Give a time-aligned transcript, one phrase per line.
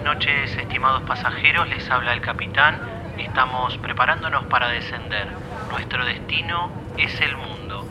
[0.00, 2.80] Buenas noches, estimados pasajeros, les habla el capitán.
[3.18, 5.28] Estamos preparándonos para descender.
[5.70, 7.84] Nuestro destino es el mundo.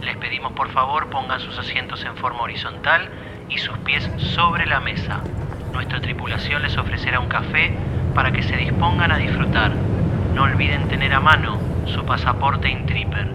[0.00, 3.08] Les pedimos por favor pongan sus asientos en forma horizontal
[3.48, 5.22] y sus pies sobre la mesa.
[5.72, 7.74] Nuestra tripulación les ofrecerá un café
[8.14, 9.72] para que se dispongan a disfrutar.
[10.36, 13.26] No olviden tener a mano su pasaporte Intripper.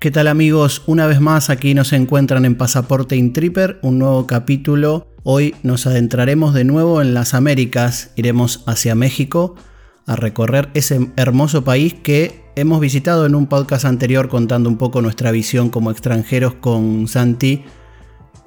[0.00, 0.82] ¿Qué tal amigos?
[0.86, 5.08] Una vez más aquí nos encuentran en Pasaporte Intripper, un nuevo capítulo.
[5.24, 9.56] Hoy nos adentraremos de nuevo en las Américas, iremos hacia México
[10.06, 15.02] a recorrer ese hermoso país que hemos visitado en un podcast anterior contando un poco
[15.02, 17.64] nuestra visión como extranjeros con Santi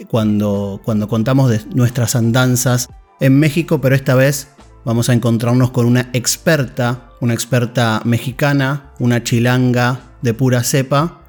[0.08, 2.90] cuando, cuando contamos de nuestras andanzas
[3.20, 4.48] en México, pero esta vez
[4.86, 11.20] vamos a encontrarnos con una experta, una experta mexicana, una chilanga de pura cepa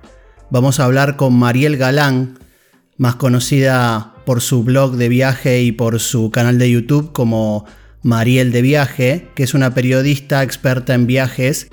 [0.50, 2.38] Vamos a hablar con Mariel Galán,
[2.96, 7.64] más conocida por su blog de viaje y por su canal de YouTube como
[8.02, 11.68] Mariel de Viaje, que es una periodista experta en viajes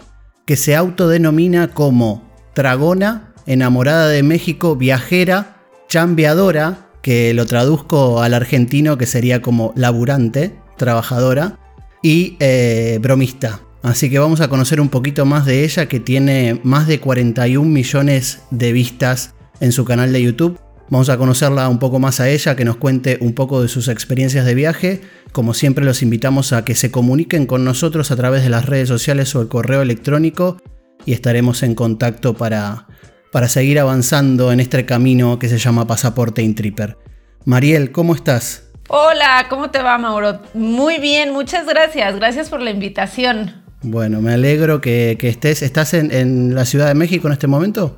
[0.45, 8.97] que se autodenomina como Tragona, enamorada de México, viajera, chambeadora, que lo traduzco al argentino
[8.97, 11.59] que sería como laburante, trabajadora,
[12.01, 13.61] y eh, bromista.
[13.83, 17.67] Así que vamos a conocer un poquito más de ella que tiene más de 41
[17.67, 20.59] millones de vistas en su canal de YouTube.
[20.89, 23.87] Vamos a conocerla un poco más a ella, que nos cuente un poco de sus
[23.87, 25.01] experiencias de viaje.
[25.31, 28.89] Como siempre los invitamos a que se comuniquen con nosotros a través de las redes
[28.89, 30.57] sociales o el correo electrónico
[31.05, 32.87] y estaremos en contacto para,
[33.31, 36.97] para seguir avanzando en este camino que se llama Pasaporte Intripper.
[37.45, 38.69] Mariel, ¿cómo estás?
[38.89, 40.41] Hola, ¿cómo te va Mauro?
[40.53, 42.17] Muy bien, muchas gracias.
[42.17, 43.61] Gracias por la invitación.
[43.83, 45.63] Bueno, me alegro que, estés.
[45.63, 47.97] ¿Estás en, la Ciudad de México en este momento?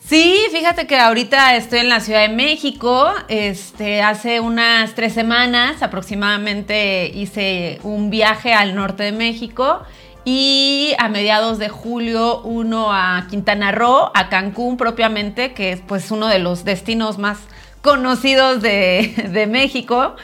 [0.00, 3.12] Sí, fíjate que ahorita estoy en la Ciudad de México.
[3.28, 9.82] Este, hace unas tres semanas aproximadamente hice un viaje al norte de México
[10.24, 16.10] y a mediados de julio uno a Quintana Roo, a Cancún propiamente, que es pues
[16.10, 17.38] uno de los destinos más
[17.82, 20.16] conocidos de, de México.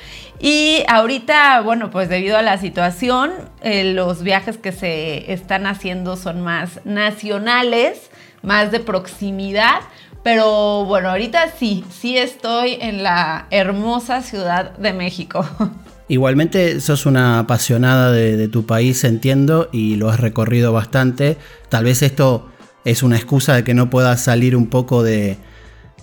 [0.46, 3.30] Y ahorita, bueno, pues debido a la situación,
[3.62, 8.10] eh, los viajes que se están haciendo son más nacionales,
[8.42, 9.80] más de proximidad.
[10.22, 15.46] Pero bueno, ahorita sí, sí estoy en la hermosa Ciudad de México.
[16.08, 21.38] Igualmente sos una apasionada de, tu país, entiendo, y lo has recorrido bastante.
[21.70, 22.50] Tal vez esto
[22.84, 25.38] es una excusa de que no puedas salir un poco de,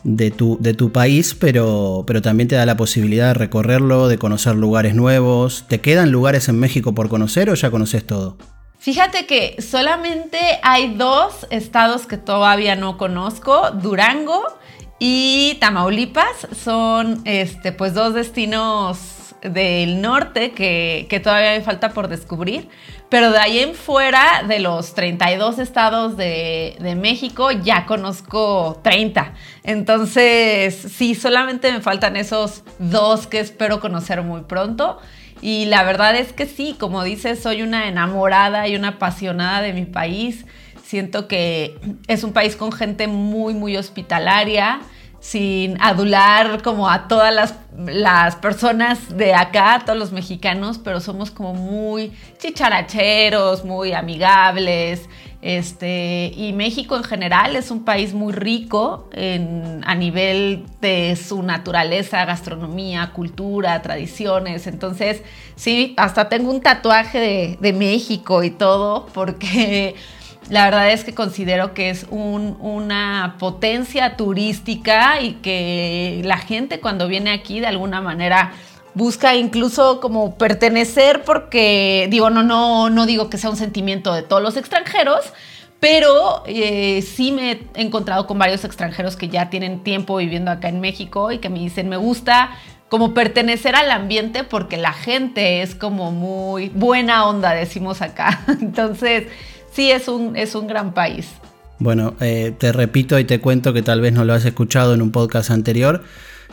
[0.04, 4.18] de tu, de tu país, pero, pero también te da la posibilidad de recorrerlo, de
[4.18, 5.66] conocer lugares nuevos.
[5.68, 8.38] ¿Te quedan lugares en México por conocer o ya conoces todo?
[8.80, 14.44] Fíjate que solamente hay dos estados que todavía no conozco, Durango
[14.98, 16.48] y Tamaulipas.
[16.52, 22.70] Son este, pues dos destinos del norte que, que todavía me falta por descubrir.
[23.12, 29.34] Pero de ahí en fuera, de los 32 estados de, México, ya conozco 30.
[29.64, 34.98] Entonces, sí, solamente me faltan esos dos que espero conocer muy pronto.
[35.42, 39.74] Y la verdad es que sí, como dices, soy una enamorada y una apasionada de
[39.74, 40.46] mi país.
[40.82, 44.80] Siento que es un país con gente muy, muy hospitalaria
[45.22, 51.54] sin adular como a todas las, personas de acá, todos los mexicanos, pero somos como
[51.54, 55.08] muy chicharacheros, muy amigables.
[55.44, 62.26] Este, y México en general es un país muy rico a nivel de su naturaleza,
[62.26, 64.66] gastronomía, cultura, tradiciones.
[64.66, 65.22] Entonces,
[65.56, 69.96] sí, hasta tengo un tatuaje de, de México y todo, porque
[70.50, 77.08] la verdad es que considero que es una potencia turística y que la gente cuando
[77.08, 78.54] viene aquí de alguna manera
[78.94, 84.24] busca incluso como pertenecer porque digo no no no digo que sea un sentimiento de
[84.24, 85.32] todos los extranjeros
[85.80, 90.70] pero eh, sí me he encontrado con varios extranjeros que ya tienen tiempo viviendo acá
[90.70, 92.52] en México y que me dicen me gusta
[92.90, 98.42] como pertenecer al ambiente porque la gente es como muy buena onda decimos acá.
[98.48, 99.28] Entonces
[99.72, 101.28] sí es un, es un gran país.
[101.80, 105.02] Bueno, eh, te repito y te cuento que tal vez no lo has escuchado en
[105.02, 106.04] un podcast anterior,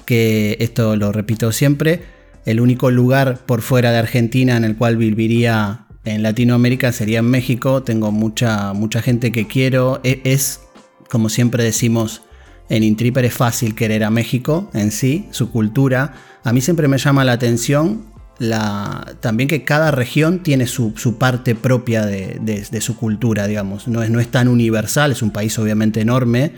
[0.07, 2.03] que esto lo repito siempre,
[2.47, 7.27] el único lugar por fuera de Argentina en el cual viviría en Latinoamérica sería en
[7.27, 10.63] México, tengo mucha, mucha gente que quiero, e, es,
[11.11, 12.23] como siempre decimos,
[12.71, 16.15] en Intriper es fácil querer a México en sí, su cultura.
[16.45, 18.07] A mí siempre me llama la atención
[18.39, 23.89] la, también que cada región tiene su, parte propia de, su cultura, digamos.
[23.89, 26.53] No es, no es tan universal, es un país obviamente enorme,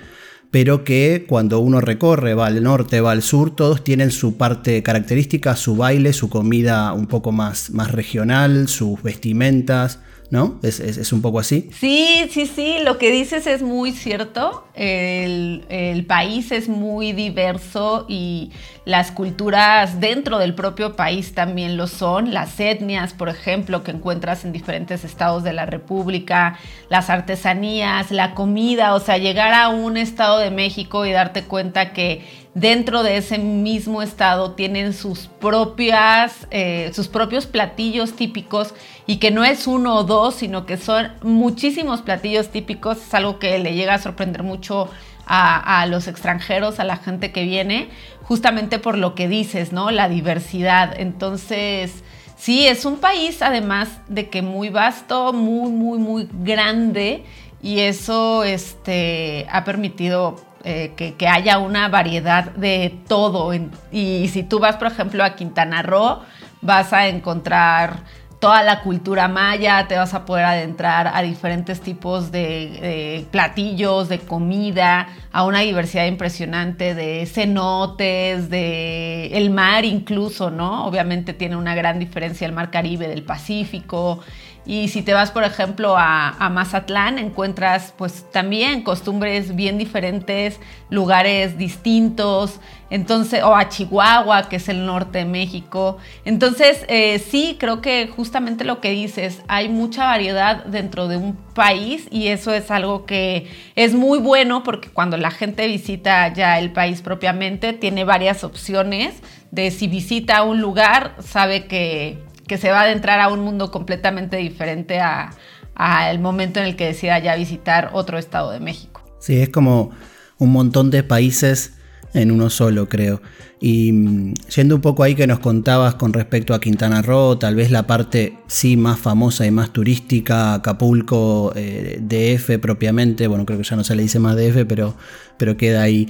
[0.50, 4.82] pero que cuando uno recorre, va al norte, va al sur, todos tienen su parte
[4.82, 10.00] característica, su baile, su comida un poco más, más regional, sus vestimentas.
[10.31, 10.61] ¿No?
[10.62, 11.71] Es, un poco así.
[11.77, 14.65] Sí, sí, sí, lo que dices es muy cierto.
[14.75, 18.53] El, el, país es muy diverso y
[18.85, 22.32] las culturas dentro del propio país también lo son.
[22.32, 28.35] Las etnias, por ejemplo, que encuentras en diferentes estados de la República, las artesanías, la
[28.35, 32.25] comida, o sea, llegar a un estado de México y darte cuenta que
[32.55, 38.75] dentro de ese mismo estado tienen sus propias, eh, sus propios platillos típicos
[39.06, 42.99] y que no es uno o dos, sino que son muchísimos platillos típicos.
[42.99, 44.91] Es algo que le llega a sorprender mucho
[45.32, 47.88] a, los extranjeros, a la gente que viene,
[48.25, 49.93] justamente por lo que dices, ¿no?
[49.93, 50.99] La diversidad.
[50.99, 52.03] Entonces,
[52.37, 57.23] sí, es un país además de que muy vasto, muy, muy, muy grande
[57.62, 63.52] y eso este, ha permitido eh, que, haya una variedad de todo.
[63.92, 66.20] y si tú vas, por ejemplo, a Quintana Roo,
[66.60, 68.04] vas a encontrar
[68.40, 74.18] toda la cultura maya, te vas a poder adentrar a diferentes tipos de, platillos, de
[74.18, 80.86] comida, a una diversidad impresionante de cenotes, de el mar incluso, ¿no?
[80.86, 84.20] Obviamente tiene una gran diferencia el mar Caribe del Pacífico.
[84.66, 90.60] Y si te vas, por ejemplo, a, Mazatlán, encuentras pues también costumbres bien diferentes,
[90.90, 92.60] lugares distintos,
[92.90, 95.98] entonces, o a Chihuahua, que es el norte de México.
[96.24, 101.36] Entonces, eh, sí, creo que justamente lo que dices, hay mucha variedad dentro de un
[101.54, 106.58] país y eso es algo que es muy bueno porque cuando la gente visita ya
[106.58, 109.14] el país propiamente, tiene varias opciones
[109.50, 112.18] de si visita un lugar, sabe que
[112.50, 116.87] que se va a adentrar a un mundo completamente diferente al momento en el que
[116.87, 119.05] decida ya visitar otro estado de México.
[119.20, 119.93] Sí, es como
[120.37, 121.75] un montón de países
[122.12, 123.23] en uno solo, creo.
[123.60, 127.54] Y mm, yendo un poco ahí que nos contabas con respecto a Quintana Roo, tal
[127.54, 133.58] vez la parte sí más famosa y más turística, Acapulco, eh, DF propiamente, bueno, creo
[133.58, 134.94] que ya no se le dice más DF, pero,
[135.36, 136.08] pero queda ahí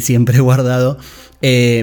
[0.00, 0.98] siempre guardado.
[1.42, 1.82] Eh,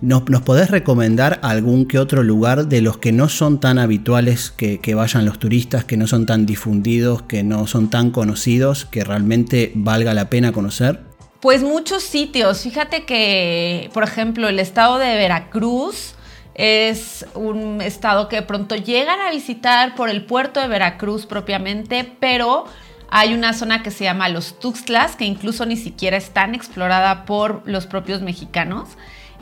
[0.00, 4.94] ¿nos, podés recomendar algún que otro lugar de los que no son tan habituales que,
[4.94, 9.72] vayan los turistas, que no son tan difundidos, que no son tan conocidos, que realmente
[9.74, 11.00] valga la pena conocer?
[11.44, 12.62] Pues muchos sitios.
[12.62, 16.14] Fíjate que, por ejemplo, el estado de Veracruz
[16.54, 22.10] es un estado que de pronto llegan a visitar por el puerto de Veracruz propiamente,
[22.18, 22.64] pero
[23.10, 27.26] hay una zona que se llama Los Tuxtlas, que incluso ni siquiera es tan explorada
[27.26, 28.88] por los propios mexicanos.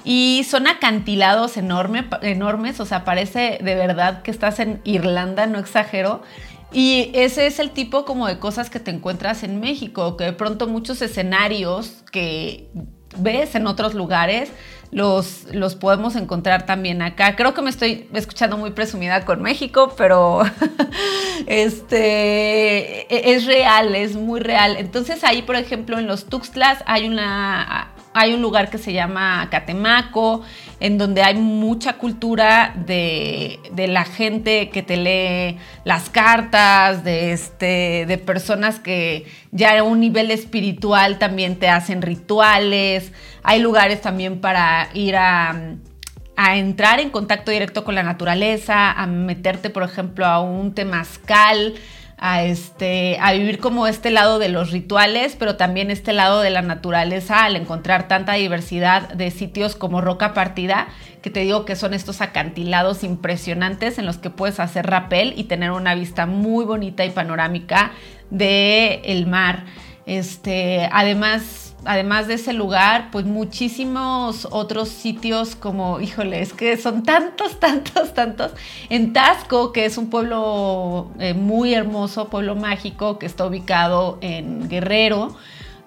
[0.03, 6.25] Y son acantilados enormes, o sea, parece de verdad que estás en Irlanda, no exagero.
[6.73, 10.33] Y ese es el tipo como de cosas que te encuentras en México, que de
[10.33, 12.69] pronto muchos escenarios que
[13.19, 14.51] ves en otros lugares
[14.93, 17.35] los, los podemos encontrar también acá.
[17.35, 20.43] Creo que me estoy escuchando muy presumida con México, pero
[21.47, 24.77] este e-, es real, es muy real.
[24.79, 29.49] Entonces ahí, por ejemplo, en los Tuxtlas hay una hay un lugar que se llama
[29.51, 30.43] Catemaco,
[30.81, 38.07] en donde hay mucha cultura de, la gente que te lee las cartas, de, este,
[38.07, 43.13] de personas que ya a un nivel espiritual también te hacen rituales.
[43.43, 45.77] Hay lugares también para ir a,
[46.37, 51.75] a entrar en contacto directo con la naturaleza, a meterte, por ejemplo, a un temazcal
[52.25, 56.51] a, este, a vivir como este lado de los rituales, pero también este lado de
[56.51, 60.87] la naturaleza al encontrar tanta diversidad de sitios como Roca Partida,
[61.21, 65.45] que te digo que son estos acantilados impresionantes en los que puedes hacer rapel y
[65.45, 67.91] tener una vista muy bonita y panorámica
[68.31, 69.65] del el mar.
[70.07, 77.03] Este, además, además de ese lugar, pues muchísimos otros sitios como, híjole, es que son
[77.03, 78.53] tantos, tantos, tantos.
[78.89, 84.69] En Tasco, que es un pueblo eh, muy hermoso, pueblo mágico, que está ubicado en
[84.69, 85.37] Guerrero.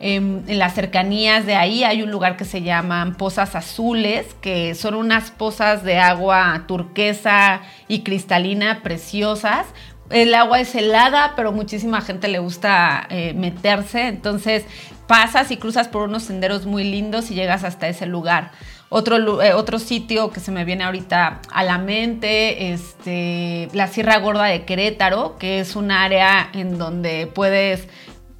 [0.02, 4.75] En, en, las cercanías de ahí hay un lugar que se llaman Pozas Azules, que
[4.75, 9.66] son unas pozas de agua turquesa y cristalina preciosas,
[10.09, 14.07] el agua es helada, pero muchísima gente le gusta eh, meterse.
[14.07, 14.65] Entonces
[15.07, 18.51] pasas y cruzas por unos senderos muy lindos y llegas hasta ese lugar.
[18.89, 24.19] Otro, eh, otro sitio que se me viene ahorita a la mente, este, la Sierra
[24.19, 27.88] Gorda de Querétaro, que es un área en donde puedes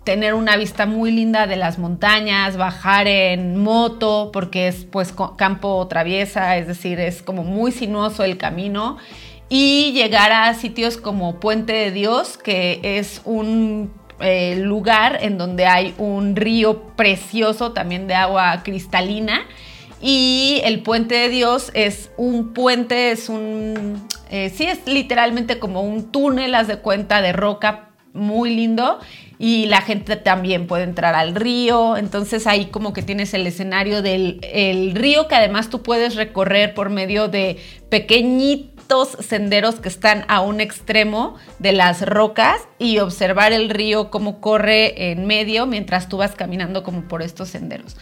[0.06, 5.86] tener una vista muy linda de las montañas, bajar en moto, porque es pues campo
[5.88, 8.98] traviesa, es decir, es como muy sinuoso el camino,
[9.58, 15.66] y llegar a sitios como Puente de Dios, que es un eh, lugar en donde
[15.66, 19.46] hay un río precioso también de agua cristalina.
[20.02, 25.84] Y el puente de Dios es un puente, es un, eh, sí es literalmente como
[25.84, 29.00] un túnel, haz de cuenta, de roca muy lindo
[29.40, 34.02] y la gente también puede entrar al río, entonces ahí como que tienes el escenario
[34.02, 37.58] del el río que además tú puedes recorrer por medio de
[37.90, 38.75] pequeñitos
[39.20, 45.12] senderos que están a un extremo de las rocas y observar el río como corre
[45.12, 47.96] en medio mientras tú vas caminando como por estos senderos.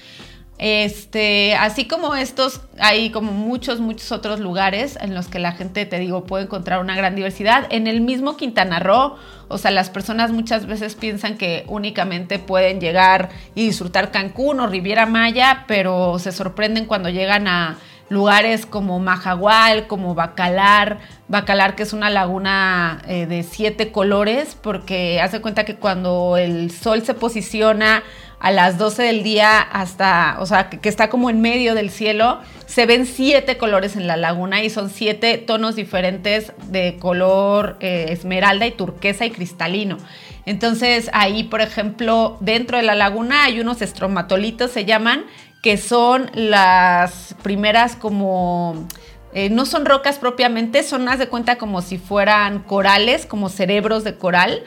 [0.60, 5.86] Este, así como estos, hay como muchos, muchos otros lugares en los que la gente,
[5.86, 7.68] te digo, puede encontrar una gran diversidad.
[7.70, 12.80] En el mismo Quintana Roo, o sea, las personas muchas veces piensan que únicamente pueden
[12.80, 17.78] llegar y disfrutar Cancún o Riviera Maya, pero se sorprenden cuando llegan a
[18.13, 25.20] lugares como Majagual, como Bacalar, Bacalar que es una laguna eh, de siete colores, porque
[25.20, 28.03] hace cuenta que cuando el sol se posiciona
[28.39, 32.41] a las 12 del día hasta, o sea, que, está como en medio del cielo,
[32.65, 38.08] se ven siete colores en la laguna y son siete tonos diferentes de color eh,
[38.10, 39.98] esmeralda y turquesa y cristalino.
[40.46, 45.24] Entonces ahí, por ejemplo, dentro de la laguna hay unos estromatolitos, se llaman,
[45.63, 48.88] que son las primeras como...
[49.34, 54.03] Eh, no son rocas propiamente, son, haz de cuenta, como si fueran corales, como cerebros
[54.03, 54.63] de coral.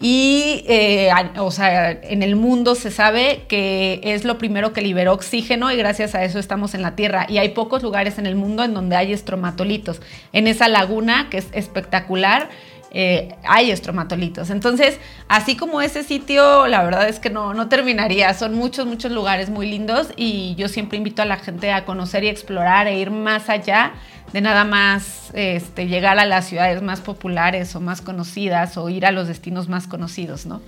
[0.00, 5.12] Y, eh, o sea, en el mundo se sabe que es lo primero que liberó
[5.12, 7.26] oxígeno y gracias a eso estamos en la Tierra.
[7.28, 10.00] Y hay pocos lugares en el mundo en donde hay estromatolitos.
[10.32, 12.48] En esa laguna, que es espectacular,
[12.90, 14.50] eh, hay estromatolitos.
[14.50, 18.32] Entonces, así como ese sitio, la verdad es que no, no terminaría.
[18.34, 22.24] Son muchos, muchos lugares muy lindos y yo siempre invito a la gente a conocer
[22.24, 23.92] y explorar e ir más allá
[24.32, 29.06] de nada más este, llegar a las ciudades más populares o más conocidas o ir
[29.06, 30.60] a los destinos más conocidos, ¿no?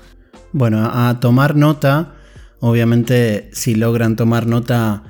[0.52, 2.14] Bueno, a tomar nota,
[2.60, 5.04] obviamente si logran tomar nota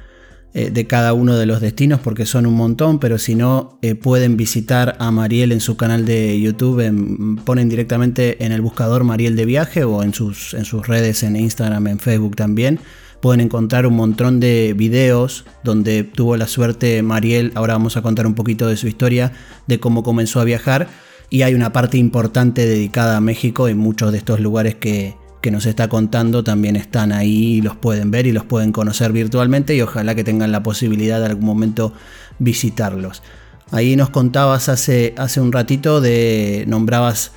[0.53, 3.95] eh, de cada uno de los destinos porque son un montón, pero si no eh,
[3.95, 9.37] pueden visitar a Mariel en su canal de YouTube, ponen directamente en el buscador Mariel
[9.37, 12.81] de viaje o en sus, en sus redes en Instagram, en Facebook también.
[13.21, 18.27] Pueden encontrar un montón de videos donde tuvo la suerte Mariel, ahora vamos a contar
[18.27, 19.31] un poquito de su historia,
[19.69, 20.89] de cómo comenzó a viajar,
[21.29, 25.15] y hay una parte importante dedicada a México y muchos de estos lugares que,
[25.51, 29.81] nos está contando también están ahí, los pueden ver y los pueden conocer virtualmente y
[29.81, 31.93] ojalá que tengan la posibilidad de algún momento
[32.39, 33.23] visitarlos.
[33.71, 37.33] Ahí nos contabas hace, hace un ratito de, nombrabas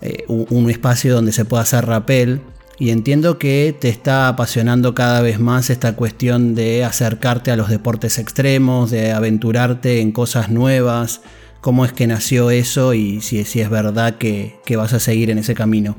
[0.00, 2.40] eh, un, espacio donde se puede hacer rappel,
[2.80, 7.68] y entiendo que te está apasionando cada vez más esta cuestión de acercarte a los
[7.68, 11.20] deportes extremos, de aventurarte en cosas nuevas.
[11.60, 15.38] ¿Cómo es que nació eso y si, si es verdad que, vas a seguir en
[15.38, 15.96] ese camino?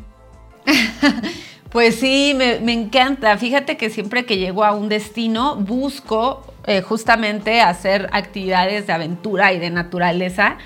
[1.71, 3.37] Pues sí, me, encanta.
[3.37, 9.53] Fíjate que siempre que llego a un destino busco eh, justamente hacer actividades de aventura
[9.53, 10.57] y de naturaleza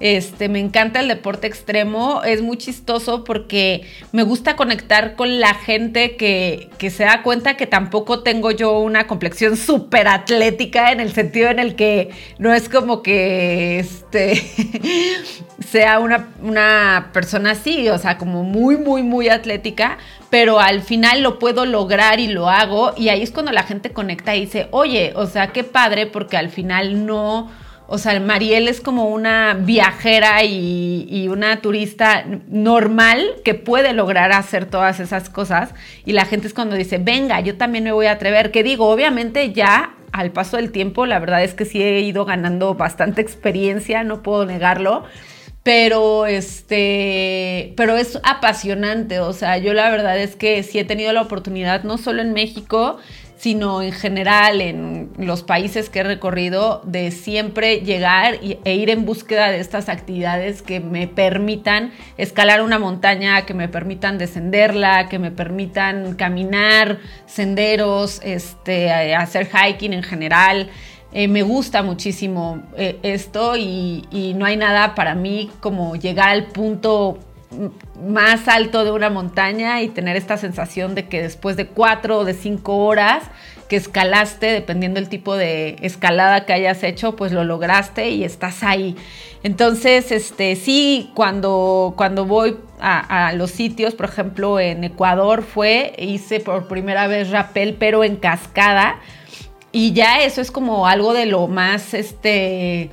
[0.00, 5.54] este, me encanta el deporte extremo, es muy chistoso porque me gusta conectar con la
[5.54, 11.12] gente que, se da cuenta que tampoco tengo yo una complexión súper atlética en el
[11.12, 14.40] sentido en el que no es como que este,
[15.68, 19.98] sea una, una persona así, o sea, como muy, muy, muy atlética,
[20.30, 22.92] pero al final lo puedo lograr y lo hago.
[22.96, 26.36] Y ahí es cuando la gente conecta y dice, oye, o sea, qué padre porque
[26.36, 27.50] al final no
[27.90, 34.66] o sea, Mariel es como una viajera y, una turista normal que puede lograr hacer
[34.66, 35.74] todas esas cosas.
[36.04, 38.50] Y la gente es cuando dice, venga, yo también me voy a atrever.
[38.50, 42.26] Que digo, obviamente ya al paso del tiempo, la verdad es que sí he ido
[42.26, 45.04] ganando bastante experiencia, no puedo negarlo.
[45.62, 49.20] Pero este, pero es apasionante.
[49.20, 52.34] O sea, yo la verdad es que sí he tenido la oportunidad, no solo en
[52.34, 52.98] México,
[53.38, 59.04] sino en general en los países que he recorrido, de siempre llegar e ir en
[59.04, 65.20] búsqueda de estas actividades que me permitan escalar una montaña, que me permitan descenderla, que
[65.20, 70.68] me permitan caminar senderos, este, hacer hiking en general.
[71.12, 76.28] Eh, me gusta muchísimo eh, esto y, y no hay nada para mí como llegar
[76.28, 77.18] al punto
[78.06, 82.24] más alto de una montaña y tener esta sensación de que después de cuatro o
[82.24, 83.24] de cinco horas
[83.68, 88.62] que escalaste, dependiendo del tipo de escalada que hayas hecho, pues lo lograste y estás
[88.62, 88.96] ahí.
[89.42, 96.40] Entonces, este, sí, cuando, cuando voy a, los sitios, por ejemplo, en Ecuador fue, hice
[96.40, 98.98] por primera vez rappel, pero en cascada.
[99.70, 102.90] Y ya eso es como algo de lo más, este,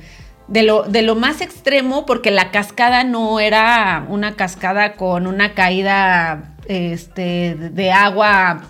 [0.48, 5.54] de lo, de lo más extremo, porque la cascada no era una cascada con una
[5.54, 8.62] caída este, de agua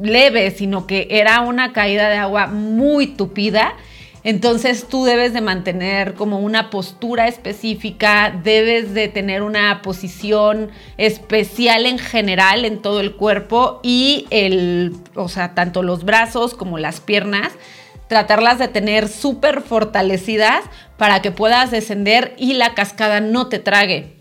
[0.00, 3.74] leve, sino que era una caída de agua muy tupida.
[4.22, 11.86] Entonces tú debes de mantener como una postura específica, debes de tener una posición especial
[11.86, 17.00] en general en todo el cuerpo y el, o sea, tanto los brazos como las
[17.00, 17.52] piernas,
[18.08, 20.64] tratarlas de tener súper fortalecidas
[20.96, 24.16] para que puedas descender y la cascada no te trague.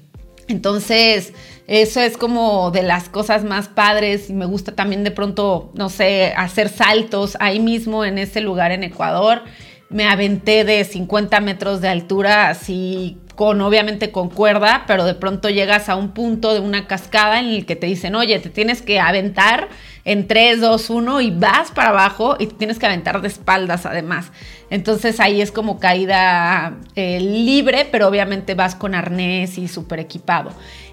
[0.48, 1.34] Entonces,
[1.68, 5.90] eso es como de las cosas más padres y me gusta también de pronto, no
[5.90, 9.42] sé, hacer saltos ahí mismo en ese lugar en Ecuador.
[9.90, 15.50] Me aventé de 50 metros de altura, así con obviamente con cuerda, pero de pronto
[15.50, 18.82] llegas a un punto de una cascada en el que te dicen, oye, te tienes
[18.82, 19.68] que aventar
[20.06, 23.86] en 3, 2, 1 y vas para abajo y te tienes que aventar de espaldas
[23.86, 24.32] además.
[24.70, 30.52] Entonces ahí es como caída eh, libre, pero obviamente vas con arnés y súper equipado.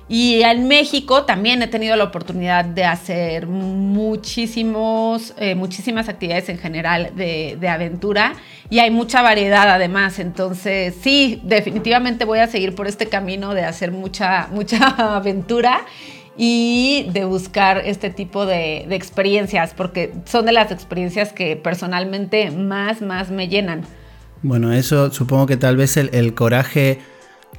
[0.09, 6.59] Y en México también he tenido la oportunidad de hacer muchísimos, eh, muchísimas actividades en
[6.59, 8.35] general de, de, aventura
[8.69, 10.19] y hay mucha variedad además.
[10.19, 14.87] Entonces, sí, definitivamente voy a seguir por este camino de hacer mucha, mucha
[15.17, 15.83] aventura
[16.37, 22.51] y de buscar este tipo de, de experiencias, porque son de las experiencias que personalmente
[22.51, 23.83] más, más me llenan.
[24.43, 26.99] Bueno, eso supongo que tal vez el, el coraje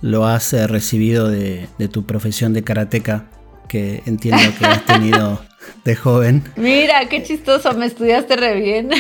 [0.04, 3.26] lo has eh, recibido de, tu profesión de karateca,
[3.70, 5.42] que entiendo que has tenido
[5.86, 6.44] de joven.
[6.58, 8.90] Mira, qué chistoso, me estudiaste re bien.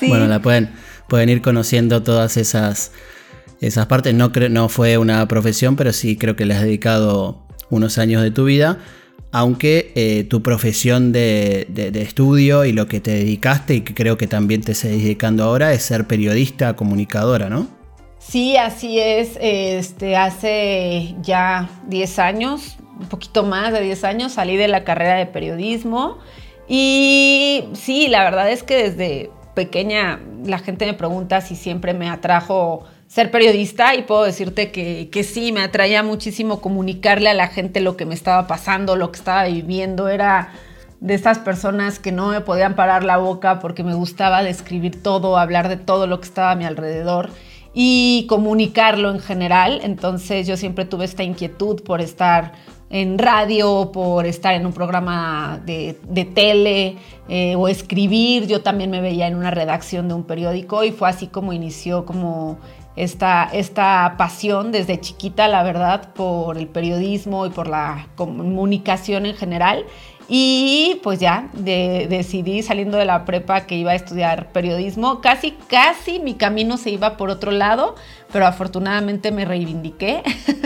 [0.00, 0.70] Bueno, la pueden,
[1.08, 2.92] pueden ir conociendo todas esas,
[3.60, 4.14] esas partes.
[4.14, 8.30] No, no fue una profesión, pero sí creo que le has dedicado unos años de
[8.30, 8.78] tu vida.
[9.30, 14.16] Aunque eh, tu profesión de, de, estudio y lo que te dedicaste y que creo
[14.16, 17.66] que también te estás dedicando ahora es ser periodista, comunicadora, ¿no?
[18.18, 19.36] Sí, así es.
[19.40, 25.16] Este, hace ya 10 años, un poquito más de 10 años, salí de la carrera
[25.16, 26.16] de periodismo.
[26.66, 32.08] Y sí, la verdad es que desde pequeña la gente me pregunta si siempre me
[32.08, 37.48] atrajo ser periodista y puedo decirte que, que, sí, me atraía muchísimo comunicarle a la
[37.48, 40.08] gente lo que me estaba pasando, lo que estaba viviendo.
[40.08, 40.52] Era
[41.00, 45.38] de esas personas que no me podían parar la boca porque me gustaba describir todo,
[45.38, 47.30] hablar de todo lo que estaba a mi alrededor
[47.72, 49.80] y comunicarlo en general.
[49.82, 52.52] Entonces yo siempre tuve esta inquietud por estar
[52.90, 55.94] en radio, por estar en un programa de,
[56.34, 56.96] tele
[57.28, 58.46] eh, o escribir.
[58.46, 62.04] Yo también me veía en una redacción de un periódico y fue así como inició
[62.04, 62.58] como
[62.98, 69.36] esta, esta pasión desde chiquita, la verdad, por el periodismo y por la comunicación en
[69.36, 69.86] general.
[70.30, 75.22] Y pues ya decidí saliendo de la prepa que iba a estudiar periodismo.
[75.22, 77.94] Casi, casi mi camino se iba por otro lado,
[78.30, 80.22] pero afortunadamente me reivindiqué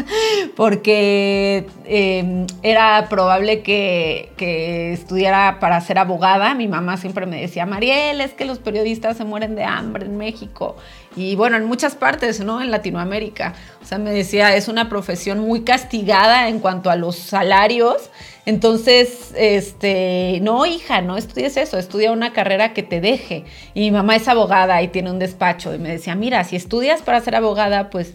[0.56, 6.56] porque em, era probable que, que, estudiara para ser abogada.
[6.56, 10.16] Mi mamá siempre me decía, Mariel, es que los periodistas se mueren de hambre en
[10.16, 10.74] México.
[11.16, 12.62] Y bueno, en muchas partes, ¿no?
[12.62, 13.55] En Latinoamérica.
[13.83, 18.11] O sea, me decía, es una profesión muy castigada en cuanto a los salarios
[18.44, 23.44] entonces, este, no, hija, no estudies eso, estudia una carrera que te deje.
[23.72, 25.75] Y mi mamá es abogada y tiene un despacho.
[25.75, 28.14] Y me decía, mira, si estudias para ser abogada, pues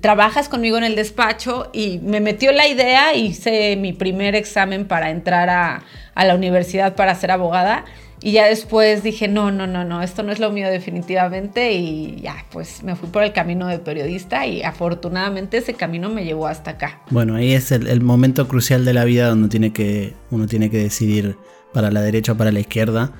[0.00, 1.70] trabajas conmigo en el despacho.
[1.72, 6.96] Y me metió la idea, hice mi primer examen para entrar a, a la universidad
[6.96, 7.84] para ser abogada.
[8.22, 12.20] Y ya después dije, no, no, no, no, esto no es lo mío definitivamente y
[12.20, 16.46] ya, pues me fui por el camino de periodista y afortunadamente ese camino me llevó
[16.46, 17.02] hasta acá.
[17.10, 20.78] Bueno, ahí es el, momento crucial de la vida donde tiene que, uno tiene que
[20.78, 21.36] decidir
[21.72, 23.12] para la derecha o para la izquierda.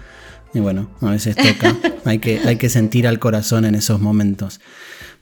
[0.54, 4.60] Y bueno, a veces toca, hay que, hay que sentir al corazón en esos momentos.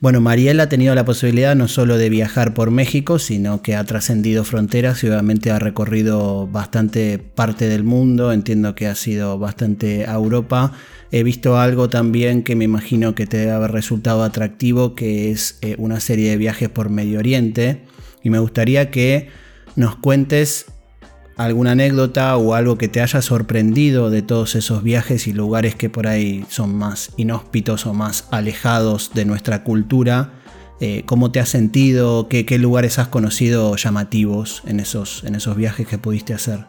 [0.01, 3.83] Bueno, Mariel ha tenido la posibilidad no solo de viajar por México, sino que ha
[3.83, 8.31] trascendido fronteras y obviamente ha recorrido bastante parte del mundo.
[8.33, 10.73] Entiendo que ha sido bastante a Europa.
[11.11, 15.59] He visto algo también que me imagino que te debe haber resultado atractivo, que es
[15.61, 17.83] eh, una serie de viajes por Medio Oriente.
[18.23, 19.29] Y me gustaría que
[19.75, 20.65] nos cuentes
[21.43, 25.89] alguna anécdota o algo que te haya sorprendido de todos esos viajes y lugares que
[25.89, 30.31] por ahí son más inhóspitos o más alejados de nuestra cultura.
[30.79, 32.27] Eh, ¿Cómo te has sentido?
[32.27, 36.65] ¿Qué, lugares has conocido llamativos en esos, en esos viajes que pudiste hacer?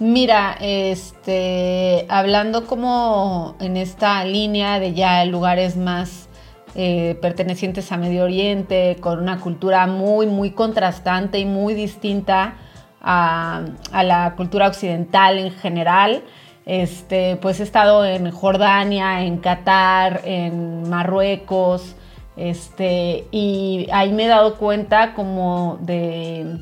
[0.00, 6.28] Mira, este, hablando como en esta línea de ya lugares más
[6.74, 12.56] eh, pertenecientes a Medio Oriente, con una cultura muy, muy contrastante y muy distinta
[13.04, 13.62] a,
[13.92, 16.22] la cultura occidental en general.
[16.66, 21.94] Este, pues he estado en Jordania, en Qatar, en Marruecos,
[22.36, 26.58] este, y ahí me he dado cuenta como de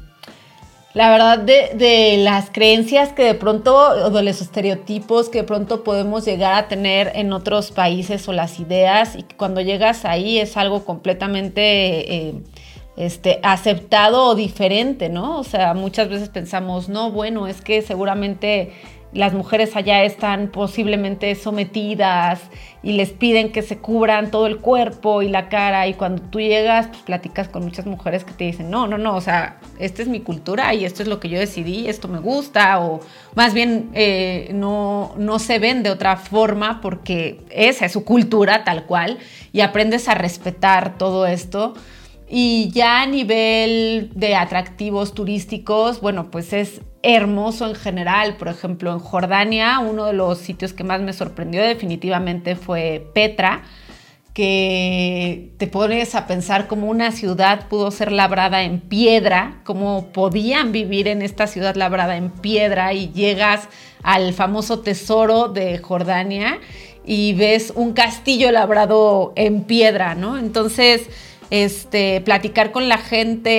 [0.94, 5.84] la verdad de, las creencias que de pronto, o de los estereotipos que de pronto
[5.84, 10.56] podemos llegar a tener en otros países o las ideas, y cuando llegas ahí es
[10.58, 12.34] algo completamente eh,
[12.96, 15.38] este, aceptado o diferente, ¿no?
[15.38, 18.72] O sea, muchas veces pensamos, no, bueno, es que seguramente
[19.12, 22.40] las mujeres allá están posiblemente sometidas
[22.82, 26.40] y les piden que se cubran todo el cuerpo y la cara y cuando tú
[26.40, 30.02] llegas pues platicas con muchas mujeres que te dicen no, no, no, o sea, esta
[30.02, 33.00] es mi cultura y esto es lo que yo decidí, esto me gusta o
[33.34, 38.64] más bien eh, no, no se ven de otra forma porque esa es su cultura
[38.64, 39.18] tal cual
[39.52, 41.74] y aprendes a respetar todo esto.
[42.34, 48.38] Y ya a nivel de atractivos turísticos, bueno, pues es hermoso en general.
[48.38, 53.64] Por ejemplo, en Jordania, uno de los sitios que más me sorprendió definitivamente fue Petra,
[54.32, 60.72] que te pones a pensar cómo una ciudad pudo ser labrada en piedra, cómo podían
[60.72, 63.68] vivir en esta ciudad labrada en piedra y llegas
[64.02, 66.60] al famoso tesoro de Jordania
[67.04, 70.38] y ves un castillo labrado en piedra, ¿no?
[70.38, 71.10] Entonces,
[71.52, 73.50] este, platicar con la gente,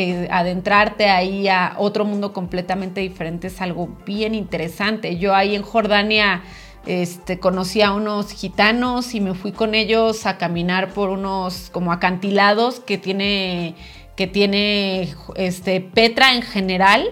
[0.00, 5.18] eh, adentrarte ahí a otro mundo completamente diferente es algo bien interesante.
[5.18, 6.44] Yo ahí en Jordania
[6.86, 11.90] este, conocí a unos gitanos y me fui con ellos a caminar por unos como
[11.90, 13.74] acantilados que tiene,
[14.14, 17.04] que tiene este, Petra en general.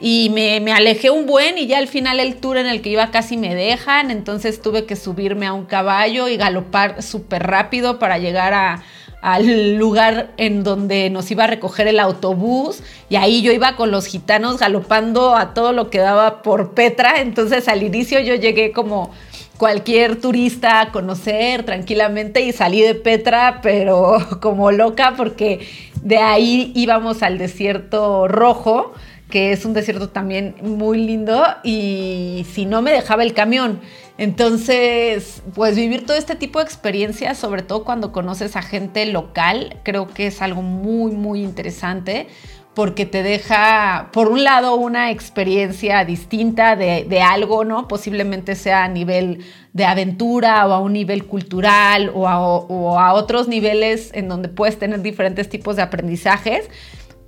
[0.00, 2.90] Y me, me, alejé un buen y ya al final el tour en el que
[2.90, 7.98] iba casi me dejan, entonces tuve que subirme a un caballo y galopar súper rápido
[8.00, 8.82] para llegar a,
[9.22, 13.90] al lugar en donde nos iba a recoger el autobús y ahí yo iba con
[13.90, 18.72] los gitanos galopando a todo lo que daba por Petra, entonces al inicio yo llegué
[18.72, 19.10] como
[19.56, 25.66] cualquier turista a conocer tranquilamente y salí de Petra, pero como loca porque
[26.02, 28.92] de ahí íbamos al desierto rojo,
[29.30, 33.80] que es un desierto también muy lindo y si no me dejaba el camión.
[34.18, 39.78] Entonces, pues vivir todo este tipo de experiencias, sobre todo cuando conoces a gente local,
[39.82, 42.28] creo que es algo muy, muy interesante
[42.72, 47.88] porque te deja, por un lado, una experiencia distinta de, algo, ¿no?
[47.88, 54.10] Posiblemente sea a nivel de aventura o a un nivel cultural o a otros niveles
[54.12, 56.68] en donde puedes tener diferentes tipos de aprendizajes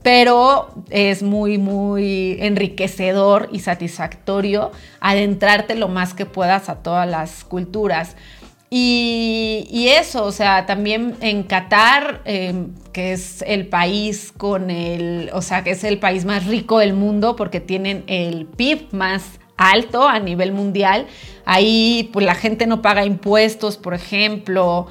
[0.03, 7.45] pero es muy, muy enriquecedor y satisfactorio adentrarte lo más que puedas a todas las
[7.45, 8.17] culturas.
[8.71, 15.41] Y, eso, o sea, también en Qatar, em, que es el país con el, o
[15.41, 20.07] sea, que es el país más rico del mundo porque tienen el PIB más alto
[20.07, 21.07] a nivel mundial.
[21.47, 24.87] Ahí, pues la gente no paga impuestos, por ejemplo.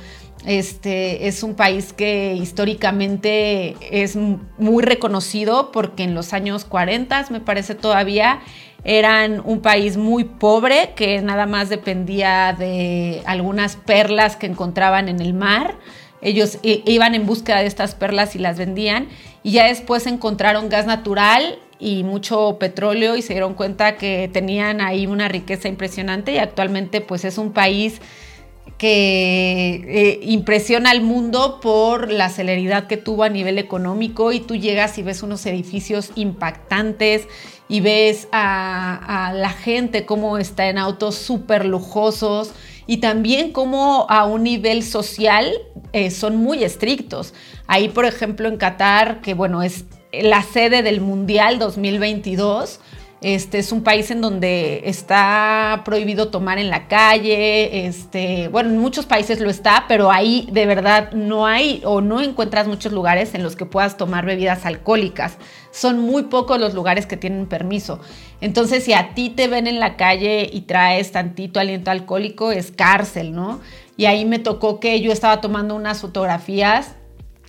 [0.48, 7.42] Este es un país que históricamente es muy reconocido porque en los años 40, me
[7.42, 8.40] parece todavía,
[8.86, 15.20] eran un país muy pobre que nada más dependía de algunas perlas que encontraban en
[15.20, 15.76] el mar.
[16.22, 19.10] Ellos iban en búsqueda de estas perlas y las vendían
[19.44, 24.80] y ya después encontraron gas natural y mucho petróleo y se dieron cuenta que tenían
[24.80, 28.00] ahí una riqueza impresionante y actualmente pues es un país
[28.78, 34.56] que eh, impresiona al mundo por la celeridad que tuvo a nivel económico y tú
[34.56, 37.28] llegas y ves unos edificios impactantes
[37.70, 42.52] y ves a, la gente cómo está en autos súper lujosos
[42.86, 45.52] y también cómo a un nivel social
[45.92, 47.34] eh, son muy estrictos.
[47.68, 52.80] Ahí, por ejemplo, en Qatar, que bueno, es la sede del Mundial 2022,
[53.22, 57.88] este es un país en donde está prohibido tomar en la calle.
[57.88, 62.22] Este, bueno, en muchos países lo está, pero ahí de verdad no hay o no
[62.22, 65.38] encuentras muchos lugares en los que puedas tomar bebidas alcohólicas.
[65.72, 68.00] Son muy pocos los lugares que tienen permiso.
[68.40, 72.72] Entonces, si a ti te ven en la calle y traes tantito aliento alcohólico, es
[72.72, 73.62] cárcel, ¿no?
[73.98, 76.94] Y ahí me tocó que yo estaba tomando unas fotografías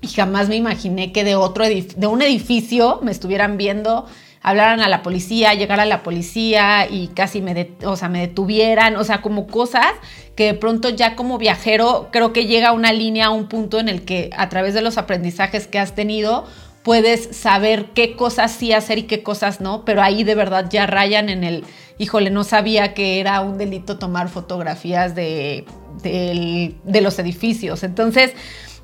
[0.01, 4.07] y jamás me imaginé que de otro de un edificio me estuvieran viendo
[4.49, 8.97] hablaran a la policía, llegar a la policía y casi me, o sea, me detuvieran,
[8.97, 9.93] o sea, como cosas
[10.35, 13.79] que de pronto ya como viajero creo que llega a una línea, a un punto
[13.79, 16.47] en el que a través de los aprendizajes que has tenido,
[16.83, 20.87] puedes saber qué cosas sí hacer y qué cosas no, pero ahí de verdad ya
[20.87, 21.65] rayan en el,
[21.99, 25.67] híjole, no sabía que era un delito tomar fotografías de,
[26.03, 27.83] de los edificios.
[27.83, 28.33] Entonces,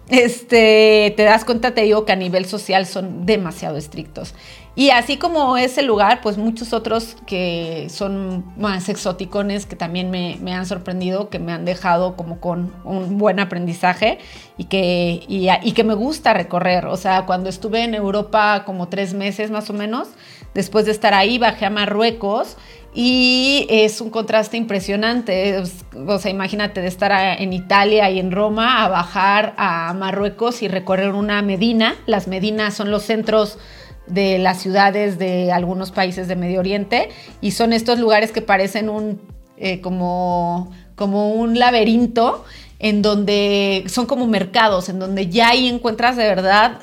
[0.09, 4.35] este, te das cuenta, te digo que a nivel social son demasiado estrictos.
[4.77, 10.53] Y así como ese lugar, pues muchos otros que son más exoticones que también me,
[10.53, 14.19] han sorprendido, que me han dejado como con un buen aprendizaje
[14.59, 16.87] y que, y, que me gusta recorrer.
[16.87, 20.09] O sea, cuando estuve en Europa como tres meses más o menos,
[20.55, 22.57] después de estar ahí bajé a Marruecos
[22.95, 25.61] y es un contraste impresionante.
[26.07, 30.69] O sea, imagínate de estar en Italia y en Roma a bajar a Marruecos y
[30.69, 31.97] recorrer una Medina.
[32.07, 33.59] Las Medinas son los centros
[34.07, 37.09] de las ciudades de algunos países de Medio Oriente
[37.41, 39.21] y son estos lugares que parecen un
[39.57, 42.45] eh, como, como un laberinto
[42.79, 46.81] en donde son como mercados, en donde ya ahí encuentras de verdad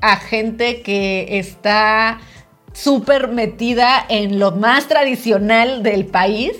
[0.00, 2.20] a gente que está
[2.74, 6.52] súper metida en lo más tradicional del país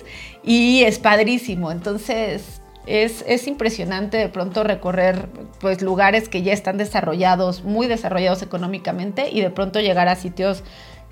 [0.43, 1.71] y es padrísimo.
[1.71, 5.29] Entonces, es, impresionante de pronto recorrer
[5.61, 10.63] pues, lugares que ya están desarrollados, muy desarrollados económicamente, y de pronto llegar a sitios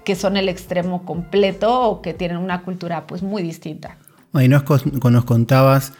[0.04, 3.96] que son el extremo completo o que tienen una cultura pues, muy distinta.
[4.34, 5.92] Y nos, nos contabas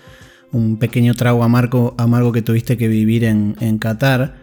[0.52, 4.34] un pequeño trago amargo, amargo que tuviste que vivir en, Qatar,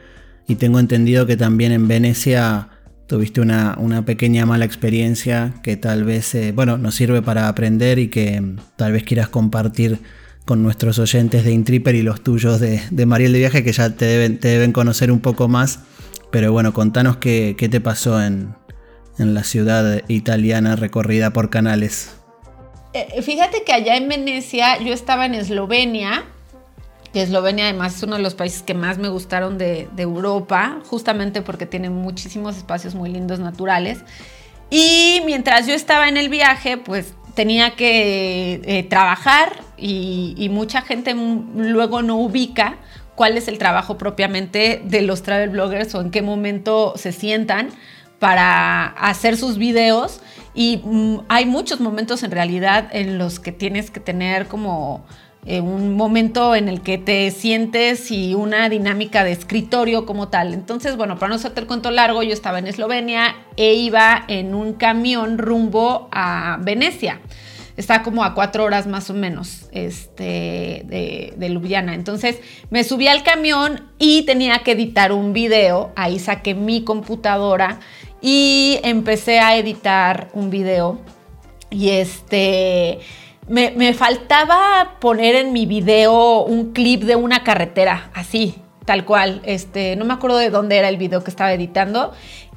[0.48, 2.70] y tengo entendido que también en Venecia
[3.10, 8.08] tuviste una, pequeña mala experiencia que tal vez, eh, bueno, nos sirve para aprender y
[8.08, 8.40] que
[8.76, 9.98] tal vez quieras compartir
[10.46, 14.06] con nuestros oyentes de Intripper y los tuyos de, Mariel de Viaje, que ya te
[14.06, 15.80] deben, te deben conocer un poco más.
[16.32, 18.54] Pero bueno, contanos qué, te pasó en,
[19.18, 22.16] la ciudad italiana recorrida por canales.
[22.94, 26.26] Eh, fíjate que allá en Venecia yo estaba en Eslovenia,
[27.14, 31.42] que Eslovenia además es uno de los países que más me gustaron de, Europa, justamente
[31.42, 34.00] porque tiene muchísimos espacios muy lindos naturales.
[34.70, 41.16] Y mientras yo estaba en el viaje, pues tenía que eh, trabajar y, mucha gente
[41.16, 42.78] luego no ubica
[43.16, 47.70] cuál es el trabajo propiamente de los travel bloggers o en qué momento se sientan
[48.20, 50.22] para hacer sus videos
[50.54, 55.06] y mm, hay muchos momentos en realidad en los que tienes que tener como
[55.46, 60.54] eh, un momento en el que te sientes y una dinámica de escritorio como tal.
[60.54, 64.54] Entonces, bueno, para no hacerte el cuento largo, yo estaba en Eslovenia e iba en
[64.54, 67.22] un camión rumbo a Venecia.
[67.78, 71.94] Está como a cuatro horas más o menos este, de, de Ljubljana.
[71.96, 75.94] Entonces me subí al camión y tenía que editar un video.
[75.96, 77.80] Ahí saqué mi computadora
[78.22, 81.00] y empecé a editar un video.
[81.70, 83.00] Y este
[83.50, 89.42] me, faltaba poner en mi video un clip de una carretera, así, tal cual.
[89.44, 92.14] Este, no me acuerdo de dónde era el video que estaba editando.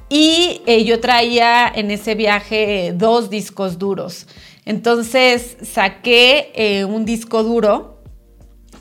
[0.09, 4.27] Y eh, yo traía en ese viaje dos discos duros.
[4.65, 7.97] Entonces saqué eh, un disco duro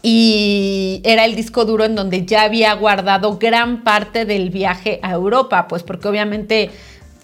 [0.03, 5.13] y era el disco duro en donde ya había guardado gran parte del viaje a
[5.13, 6.71] Europa, pues porque obviamente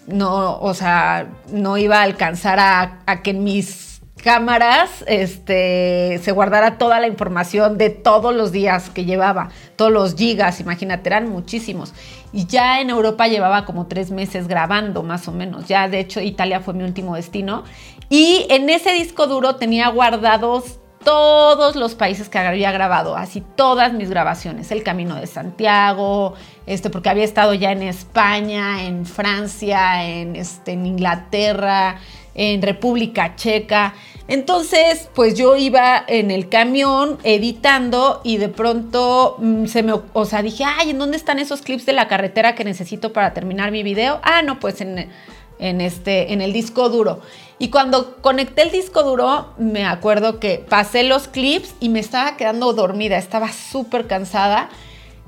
[0.07, 3.88] no, o sea, no iba a alcanzar a, a que mis
[4.21, 10.15] cámaras este, se guardara toda la información de todos los días que llevaba, todos los
[10.15, 11.93] gigas, imagínate, eran muchísimos.
[12.31, 15.67] Y ya en Europa llevaba como tres meses grabando, más o menos.
[15.67, 17.63] Ya, de hecho, Italia fue mi último destino.
[18.09, 23.93] Y en ese disco duro tenía guardados todos los países que había grabado, así todas
[23.93, 26.33] mis grabaciones, el Camino de Santiago,
[26.65, 31.99] este, porque había estado ya en España, en Francia, en, este, en Inglaterra,
[32.39, 33.93] en República Checa.
[34.29, 40.25] Entonces, pues yo iba en el camión editando y de pronto mm, se me, o
[40.25, 43.71] sea, dije, ay, ¿en dónde están esos clips de la carretera que necesito para terminar
[43.71, 44.21] mi video?
[44.23, 45.09] Ah, no, pues en,
[45.59, 47.19] en este, en el disco duro.
[47.57, 52.37] Y cuando conecté el disco duro, me acuerdo que pasé los clips y me estaba
[52.37, 54.69] quedando dormida, estaba súper cansada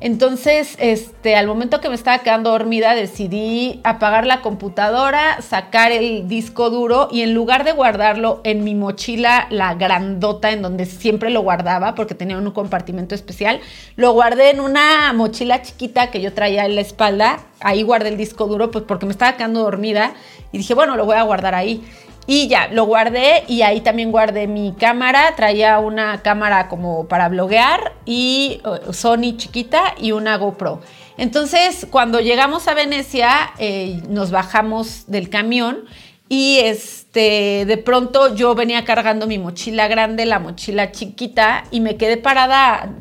[0.02, 6.28] entonces, este, al momento que me estaba quedando dormida, decidí apagar la computadora, sacar el
[6.28, 11.30] disco duro y en lugar de guardarlo en mi mochila, la grandota en donde siempre
[11.30, 13.60] lo guardaba, porque tenía un compartimento especial,
[13.96, 17.40] lo guardé en una mochila chiquita que yo traía en la espalda.
[17.60, 20.16] Ahí guardé el disco duro, pues porque me estaba quedando dormida
[20.52, 21.84] y dije, bueno, lo voy a guardar ahí.
[22.28, 25.36] Y ya, lo guardé y ahí también guardé mi cámara.
[25.36, 30.82] Traía una cámara como para bloguear y uh, Sony chiquita y una GoPro.
[31.18, 35.86] Entonces, cuando llegamos a Venecia, eh, nos bajamos del camión
[36.30, 41.98] y este, de pronto yo venía cargando mi mochila grande, la mochila chiquita y me
[41.98, 42.94] quedé parada,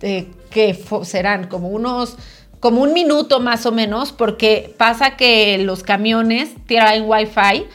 [0.00, 2.16] eh, que serán como unos
[2.58, 7.66] como un minuto más o menos, porque pasa que los camiones tienen Wi-Fi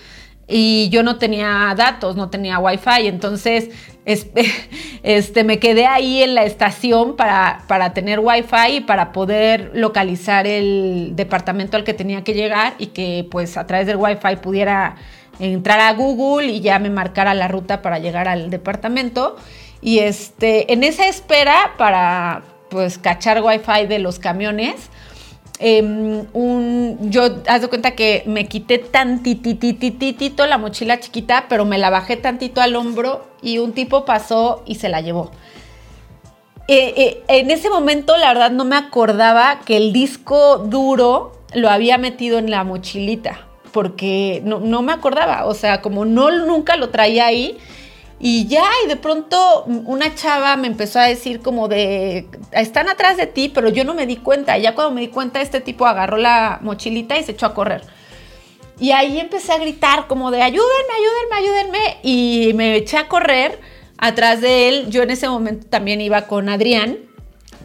[0.48, 3.70] y yo no tenía datos, no tenía Wi-Fi, entonces
[5.04, 10.48] este, me quedé ahí en la estación para, para tener Wi-Fi y para poder localizar
[10.48, 14.96] el departamento al que tenía que llegar y que pues a través del Wi-Fi pudiera
[15.40, 19.36] entrar a Google y ya me marcara la ruta para llegar al departamento.
[19.82, 24.90] Y este, en esa espera para pues cachar Wi-Fi de los camiones,
[25.60, 31.80] Em, un, yo, haz de cuenta que me quité tantititititito la mochila chiquita, pero me
[31.80, 35.32] la bajé tantito al hombro y un tipo pasó y se la llevó.
[36.68, 41.70] Eh, eh, en ese momento, la verdad, no me acordaba que el disco duro lo
[41.70, 46.76] había metido en la mochilita, porque no, no me acordaba, o sea, como no nunca
[46.76, 47.58] lo traía ahí,
[48.20, 53.16] y ya, y de pronto una chava me empezó a decir como de, están atrás
[53.16, 54.58] de ti, pero yo no me di cuenta.
[54.58, 57.54] Y ya cuando me di cuenta, este tipo agarró la mochilita y se echó a
[57.54, 57.84] correr.
[58.80, 61.98] Y ahí empecé a gritar como de, ayúdenme, ayúdenme, ayúdenme.
[62.04, 63.60] Y me eché a correr
[64.00, 64.90] atrás de él.
[64.90, 66.98] Yo en ese momento también iba con Adrián,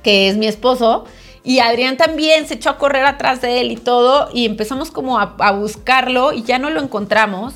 [0.02, 1.06] que es mi esposo.
[1.44, 4.28] Y Adrián también se echó a correr atrás de él y todo.
[4.34, 7.54] Y empezamos como a, a buscarlo y ya no lo encontramos.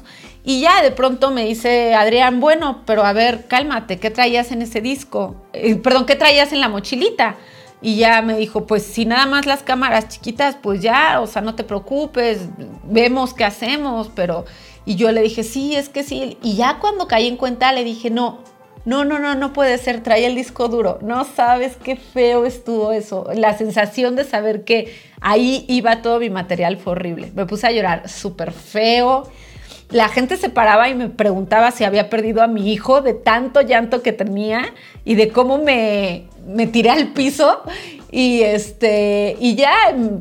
[0.48, 4.62] Y ya de pronto me dice Adrián, bueno, pero a ver, cálmate, ¿qué traías en
[4.62, 5.34] ese disco?
[5.52, 7.34] Eh, perdón, ¿qué traías en la mochilita?
[7.82, 11.42] Y ya me dijo, pues si nada más las cámaras chiquitas, pues ya, o sea,
[11.42, 12.42] no te preocupes,
[12.84, 14.44] vemos qué hacemos, pero...
[14.84, 16.38] Y yo le dije, sí, es que sí.
[16.44, 18.38] Y ya cuando caí en cuenta le dije, no,
[18.84, 21.00] no, no, no, no puede ser, traía el disco duro.
[21.02, 23.26] No sabes qué feo estuvo eso.
[23.34, 27.32] La sensación de saber que ahí iba todo mi material fue horrible.
[27.34, 29.24] Me puse a llorar súper feo
[29.90, 33.60] la gente se paraba y me preguntaba si había perdido a mi hijo de tanto
[33.60, 37.62] llanto que tenía y de cómo me, me tiré al piso.
[38.10, 39.72] Y, este, y ya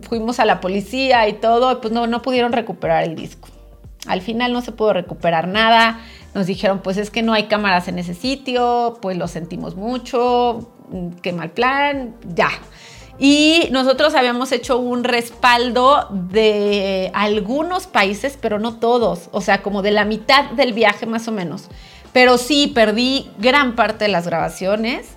[0.01, 3.47] fuimos a la policía y todo, pues no, no pudieron recuperar el disco.
[4.05, 5.99] Al final no se pudo recuperar nada.
[6.33, 10.69] Nos dijeron, pues es que no hay cámaras en ese sitio, pues lo sentimos mucho,
[11.21, 12.49] qué mal plan, ya.
[13.17, 19.81] Y nosotros habíamos hecho un respaldo de algunos países, pero no todos, o sea, como
[19.81, 21.69] de la mitad del viaje más o menos.
[22.11, 25.07] Pero sí, perdí gran parte de las grabaciones,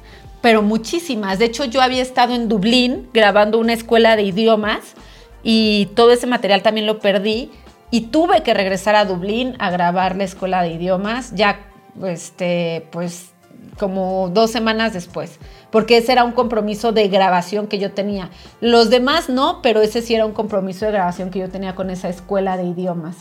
[0.40, 1.38] pero muchísimas.
[1.38, 4.94] De hecho, yo había estado en Dublín grabando una escuela de idiomas
[5.42, 7.50] y todo ese material también lo perdí
[7.90, 11.60] y tuve que regresar a Dublín a grabar la escuela de idiomas, ya
[12.04, 13.30] este, pues
[13.78, 15.38] como dos semanas después
[15.70, 18.30] porque ese era un compromiso de grabación que yo tenía.
[18.60, 21.90] Los demás no, pero ese sí era un compromiso de grabación que yo tenía con
[21.90, 23.16] esa escuela de idiomas.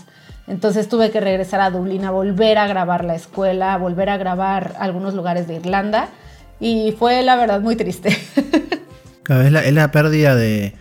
[0.47, 4.76] Entonces tuve que regresar a Dublín a volver a grabar la escuela, volver a grabar
[4.80, 6.10] algunos lugares de Irlanda
[6.60, 8.10] y fue la verdad muy triste.
[9.30, 10.73] es, la, es la pérdida de,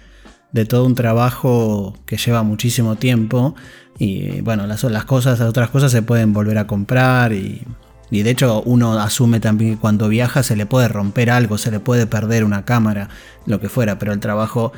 [0.52, 3.56] de todo un trabajo que lleva muchísimo tiempo
[3.98, 7.62] y bueno, las, las cosas, las otras cosas se pueden volver a comprar y
[8.10, 11.70] y de hecho uno asume también que cuando viaja se le puede romper algo, se
[11.70, 13.08] le puede perder una cámara,
[13.46, 14.72] lo que fuera, pero el trabajo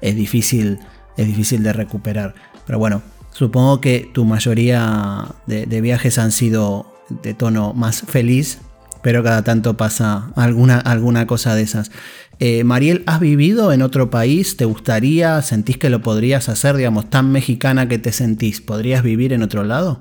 [0.00, 0.80] es difícil,
[1.16, 2.34] es difícil de recuperar.
[2.66, 6.86] Pero bueno, supongo que tu mayoría de, viajes han sido
[7.22, 8.58] de tono más feliz,
[9.02, 11.90] pero cada tanto pasa alguna, alguna cosa de esas.
[12.38, 14.56] Eh, Mariel, ¿has vivido en otro país?
[14.56, 15.40] ¿Te gustaría?
[15.42, 18.60] ¿Sentís que lo podrías hacer, digamos, tan mexicana que te sentís?
[18.60, 20.00] ¿Podrías vivir en otro lado?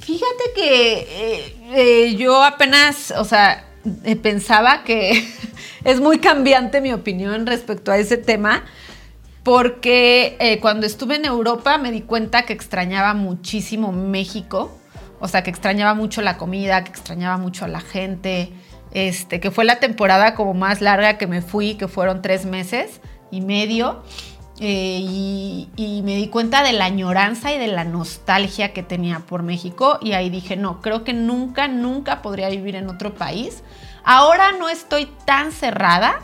[0.00, 3.64] Fíjate que eh, eh, yo apenas, o sea,
[4.04, 5.26] eh, pensaba que
[5.84, 8.64] es muy cambiante mi opinión respecto a ese tema,
[9.42, 14.78] porque cuando estuve en Europa me di cuenta que extrañaba muchísimo México,
[15.18, 18.52] o sea, que extrañaba mucho la comida, que extrañaba mucho a la gente,
[18.92, 23.00] este, que fue la temporada como más larga que me fui, que fueron tres meses
[23.30, 24.02] y medio.
[24.62, 29.42] Eh, y, me di cuenta de la añoranza y de la nostalgia que tenía por
[29.42, 33.62] México y ahí dije, no, creo que nunca, nunca podría vivir en otro país.
[34.04, 36.20] Ahora no estoy tan cerrada,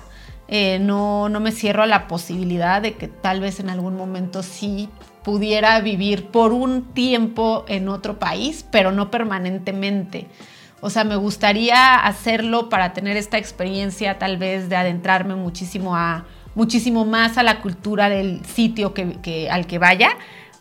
[0.48, 4.42] eh, no, no me cierro a la posibilidad de que tal vez en algún momento
[4.42, 4.90] sí
[5.22, 10.26] pudiera vivir por un tiempo en otro país, pero no permanentemente.
[10.80, 16.26] O sea, me gustaría hacerlo para tener esta experiencia tal vez de adentrarme muchísimo a
[16.56, 20.16] muchísimo más a la cultura del sitio que, al que vaya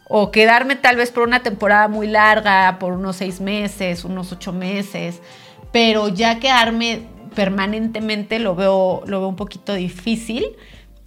[0.08, 4.54] o quedarme tal vez por una temporada muy larga, por unos seis meses, unos ocho
[4.54, 5.22] meses,
[5.72, 7.02] pero ya quedarme
[7.34, 10.46] permanentemente lo veo, lo veo un poquito difícil.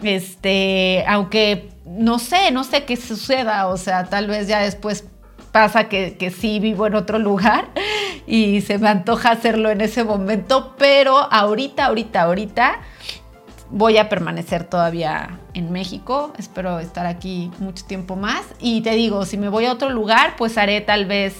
[0.03, 5.05] Este, aunque no sé, no sé qué suceda, o sea, tal vez ya después
[5.53, 7.69] pasa que, que sí vivo en otro lugar
[8.27, 12.81] y se me antoja hacerlo en ese momento, pero ahorita, ahorita, ahorita
[13.71, 19.25] voy a permanecer todavía en México, espero estar aquí mucho tiempo más y te digo,
[19.25, 21.35] si me voy a otro lugar, pues haré tal vez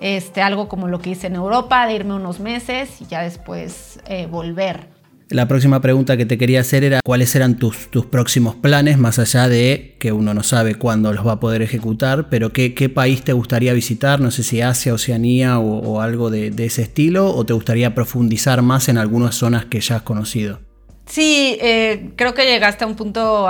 [0.00, 4.00] este, algo como lo que hice en Europa, de irme unos meses y ya después
[4.06, 4.96] eh, volver.
[5.28, 9.48] La próxima pregunta que te quería hacer era cuáles eran tus, próximos planes, más allá
[9.48, 13.32] de que uno no sabe cuándo los va a poder ejecutar, pero qué, país te
[13.32, 17.92] gustaría visitar, no sé si Asia, Oceanía o, algo de, ese estilo, o te gustaría
[17.92, 20.60] profundizar más en algunas zonas que ya has conocido.
[21.06, 23.48] Sí, eh, creo que llegaste a un punto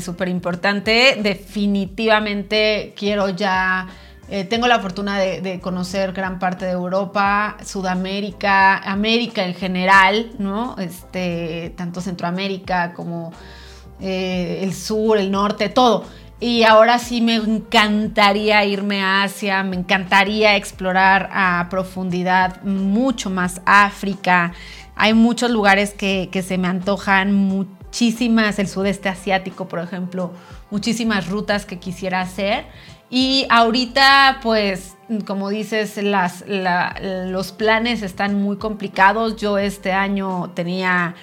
[0.00, 1.18] súper este, importante.
[1.22, 3.86] Definitivamente quiero ya
[4.30, 10.76] eh, tengo la fortuna de, conocer gran parte de Europa, Sudamérica, América en general, ¿no?
[10.78, 13.32] Este, tanto Centroamérica como
[14.00, 16.04] eh, el sur, el norte, todo.
[16.40, 23.62] Y ahora sí me encantaría irme a Asia, me encantaría explorar a profundidad mucho más
[23.64, 24.52] África.
[24.98, 30.32] Hay muchos lugares que, que se me antojan muchísimas, el sudeste asiático, por ejemplo,
[30.70, 32.66] muchísimas rutas que quisiera hacer.
[33.10, 34.96] Y ahorita, pues,
[35.26, 39.36] como dices, las, los planes están muy complicados.
[39.36, 41.14] Yo este año tenía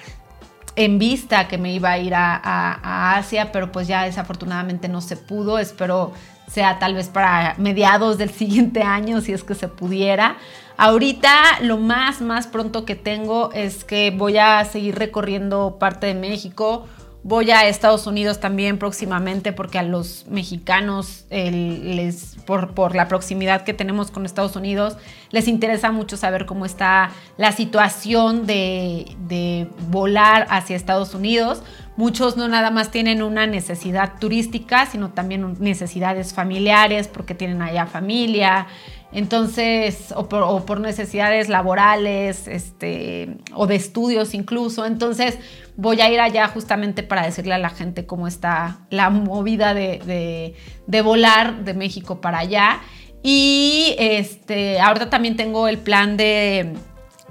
[0.74, 5.16] en vista que me iba a ir a, Asia, pero pues ya desafortunadamente no se
[5.16, 5.58] pudo.
[5.58, 6.12] Espero
[6.48, 10.36] sea tal vez para mediados del siguiente año, si es que se pudiera.
[10.76, 16.14] Ahorita lo más, más pronto que tengo es que voy a seguir recorriendo parte de
[16.14, 16.86] México
[17.28, 23.74] Voy a Estados Unidos también próximamente porque a los mexicanos, les, por, la proximidad que
[23.74, 24.96] tenemos con Estados Unidos,
[25.32, 31.64] les interesa mucho saber cómo está la situación de, de volar hacia Estados Unidos.
[31.96, 37.86] Muchos no nada más tienen una necesidad turística, sino también necesidades familiares porque tienen allá
[37.86, 38.68] familia.
[39.12, 44.84] Entonces, o por, necesidades laborales, este, o de estudios incluso.
[44.84, 45.38] Entonces,
[45.76, 50.54] voy a ir allá justamente para decirle a la gente cómo está la movida de,
[51.02, 52.80] volar de México para allá.
[53.22, 56.74] Y este, ahorita también tengo el plan de,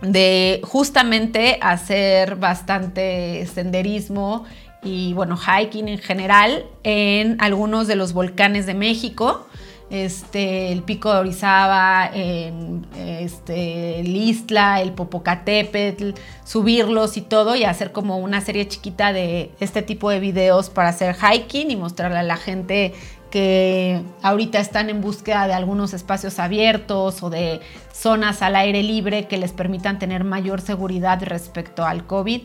[0.01, 4.45] de justamente hacer bastante senderismo
[4.83, 9.47] y bueno, hiking en general en algunos de los volcanes de México
[9.89, 16.11] este, el Pico de Orizaba, en, este, el Istla, el Popocatépetl,
[16.43, 20.89] subirlos y todo y hacer como una serie chiquita de este tipo de videos para
[20.89, 22.93] hacer hiking y mostrarle a la gente
[23.29, 27.59] que ahorita están en búsqueda de algunos espacios abiertos o de
[27.93, 32.43] zonas al aire libre que les permitan tener mayor seguridad respecto al COVID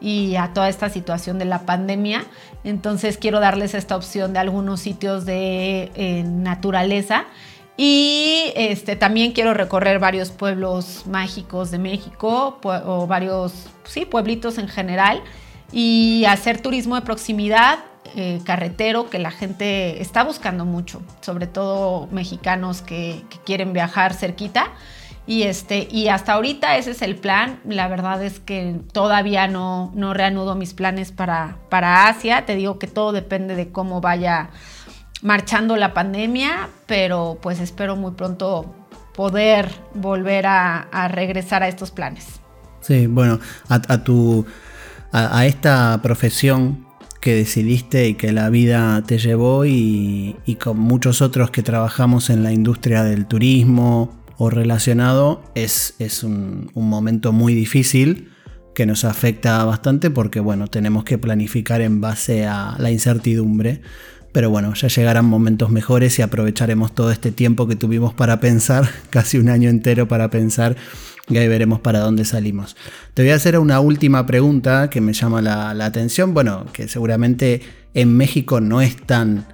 [0.00, 2.24] y a toda esta situación de la pandemia.
[2.64, 7.26] Entonces quiero darles esta opción de algunos sitios de eh, naturaleza.
[7.76, 14.66] Y este, también quiero recorrer varios pueblos mágicos de México o varios sí, pueblitos en
[14.68, 15.22] general
[15.70, 17.78] y hacer turismo de proximidad,
[18.16, 24.12] eh, carretero, que la gente está buscando mucho, sobre todo mexicanos que, que quieren viajar
[24.14, 24.72] cerquita.
[25.28, 27.60] Y, este, y hasta ahorita ese es el plan.
[27.68, 32.46] La verdad es que todavía no, no reanudo mis planes para, para Asia.
[32.46, 34.48] Te digo que todo depende de cómo vaya
[35.20, 38.74] marchando la pandemia, pero pues espero muy pronto
[39.14, 42.40] poder volver a, regresar a estos planes.
[42.80, 44.46] Sí, bueno, a, tu,
[45.12, 46.86] a, esta profesión
[47.20, 52.30] que decidiste y que la vida te llevó y, y con muchos otros que trabajamos
[52.30, 58.30] en la industria del turismo o relacionado es, es un, momento muy difícil
[58.74, 63.82] que nos afecta bastante porque bueno, tenemos que planificar en base a la incertidumbre.
[64.30, 68.88] Pero bueno, ya llegarán momentos mejores y aprovecharemos todo este tiempo que tuvimos para pensar,
[69.10, 70.76] casi un año entero para pensar,
[71.28, 72.76] y ahí veremos para dónde salimos.
[73.14, 76.34] Te voy a hacer una última pregunta que me llama la, atención.
[76.34, 77.62] Bueno, que seguramente
[77.94, 79.46] en México no es tan,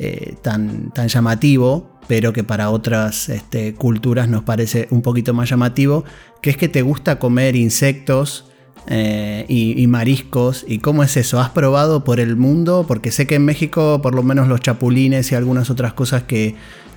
[0.00, 5.48] eh, tan, tan llamativo, pero que para otras este, culturas nos parece un poquito más
[5.48, 6.04] llamativo,
[6.42, 8.50] que es que te gusta comer insectos
[8.86, 10.64] eh, y, mariscos.
[10.68, 11.40] ¿Y cómo es eso?
[11.40, 12.84] ¿Has probado por el mundo?
[12.86, 16.54] Porque sé que en México por lo menos los chapulines y algunas otras cosas que,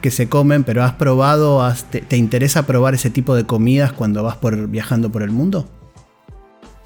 [0.09, 1.61] se comen, pero ¿has probado?
[1.89, 5.69] te, interesa probar ese tipo de comidas cuando vas por, viajando por el mundo?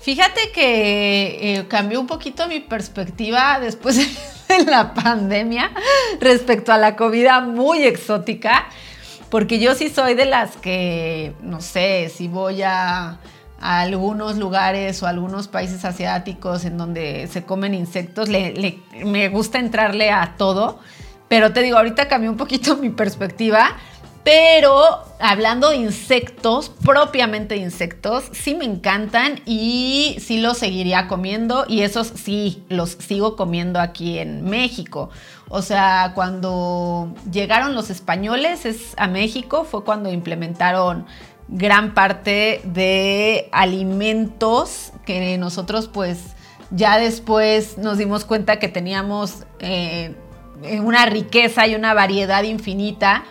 [0.02, 3.98] Fíjate que eh, cambió un poquito mi perspectiva después
[4.48, 5.72] de la pandemia
[6.20, 8.68] respecto a la comida muy exótica,
[9.30, 13.20] porque yo sí soy de las que, no sé, si voy a,
[13.60, 20.34] algunos lugares o algunos países asiáticos en donde se comen insectos, me gusta entrarle a
[20.36, 20.80] todo,
[21.28, 23.78] pero te digo, ahorita cambió un poquito mi perspectiva
[24.24, 31.66] Pero hablando de insectos, propiamente de insectos, sí me encantan y sí los seguiría comiendo
[31.68, 35.10] y esos sí los sigo comiendo aquí en México.
[35.50, 41.08] O sea, cuando llegaron los españoles a México fue cuando implementaron
[41.48, 46.20] gran parte de alimentos que nosotros pues
[46.70, 50.16] ya después nos dimos cuenta que teníamos eh,
[50.82, 53.26] una riqueza y una variedad infinita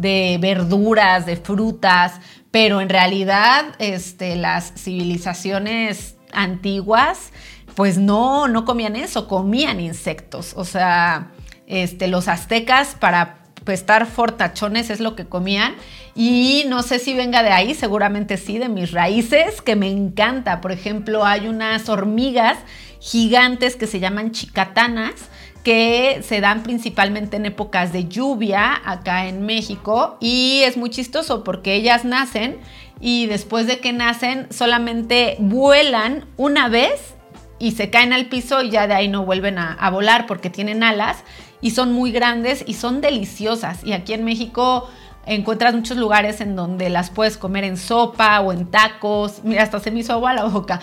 [0.00, 2.20] de verduras, de frutas,
[2.50, 7.32] pero en realidad este, las civilizaciones antiguas
[7.76, 10.54] pues no, no comían eso, comían insectos.
[10.56, 11.32] O sea,
[11.66, 15.74] este, los aztecas para pues, estar fortachones es lo que comían.
[16.14, 20.62] Y no sé si venga de ahí, seguramente sí, de mis raíces, que me encanta.
[20.62, 22.56] Por ejemplo, hay unas hormigas
[22.98, 25.28] gigantes que se llaman chicatanas
[25.66, 31.42] que se dan principalmente en épocas de lluvia acá en México y es muy chistoso
[31.42, 32.58] porque ellas nacen
[33.00, 37.16] y después de que nacen solamente vuelan una vez
[37.58, 40.84] y se caen al piso y ya de ahí no vuelven a, volar porque tienen
[40.84, 41.24] alas
[41.60, 44.88] y son muy grandes y son deliciosas y aquí en México
[45.26, 49.40] encuentras muchos lugares en donde las puedes comer en sopa o en tacos.
[49.42, 50.80] Mira, hasta se me hizo agua la boca.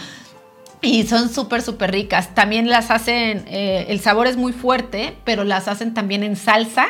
[0.83, 2.35] Y son súper, súper ricas.
[2.35, 6.87] También las hacen, eh, el sabor es muy fuerte, pero las hacen también en salsa,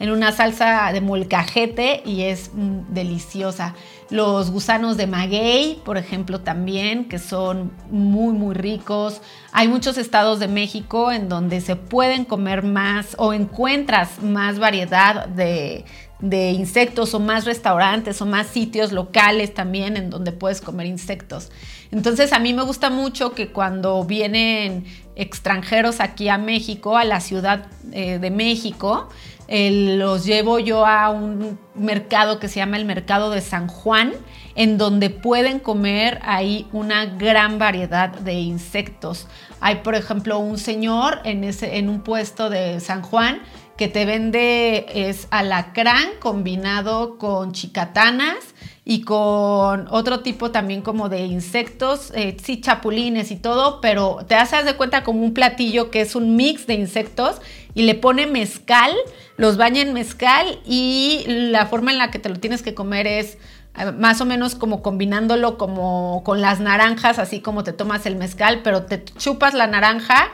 [0.00, 3.74] en una salsa de molcajete y es mm, deliciosa.
[4.08, 9.20] Los gusanos de maguey, por ejemplo, también, que son muy, muy ricos.
[9.52, 15.28] Hay muchos estados de México en donde se pueden comer más o encuentras más variedad
[15.28, 15.84] de,
[16.18, 21.50] de insectos o más restaurantes o más sitios locales también en donde puedes comer insectos.
[21.94, 24.84] Entonces a mí me gusta mucho que cuando vienen
[25.14, 29.08] extranjeros aquí a México, a la Ciudad eh, de México,
[29.48, 34.12] los llevo yo a un mercado que se llama el Mercado de San Juan,
[34.56, 39.28] en donde pueden comer ahí una gran variedad de insectos.
[39.60, 43.40] Hay, por ejemplo, un señor en, ese, en un puesto de San Juan
[43.76, 48.53] que te vende es alacrán combinado con chicatanas
[48.86, 54.34] y con otro tipo también como de insectos, eh, sí, chapulines y todo, pero te
[54.34, 57.40] haces de cuenta como un platillo que es un mix de insectos
[57.74, 58.92] y le pone mezcal,
[59.36, 63.06] los baña en mezcal y la forma en la que te lo tienes que comer
[63.06, 63.38] es
[63.78, 68.16] eh, más o menos como combinándolo como con las naranjas, así como te tomas el
[68.16, 70.30] mezcal, pero te chupas la naranja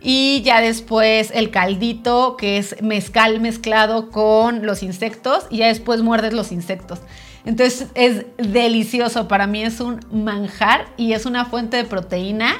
[0.00, 6.02] y ya después el caldito, que es mezcal mezclado con los insectos, y ya después
[6.02, 6.98] muerdes los insectos.
[7.44, 12.54] Entonces es delicioso, para mí es un manjar y es una fuente de proteína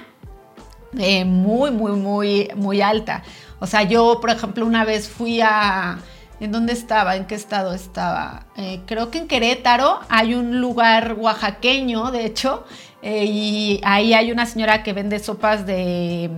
[0.99, 3.23] eh, muy, muy, muy, muy alta.
[3.61, 5.99] O sea, yo, por ejemplo, una vez fui a...
[6.41, 7.15] ¿En dónde estaba?
[7.15, 8.47] ¿En qué estado estaba?
[8.57, 12.65] Eh, creo que en Querétaro hay un lugar oaxaqueño, de hecho,
[13.01, 16.29] eh, y ahí hay una señora que vende sopas de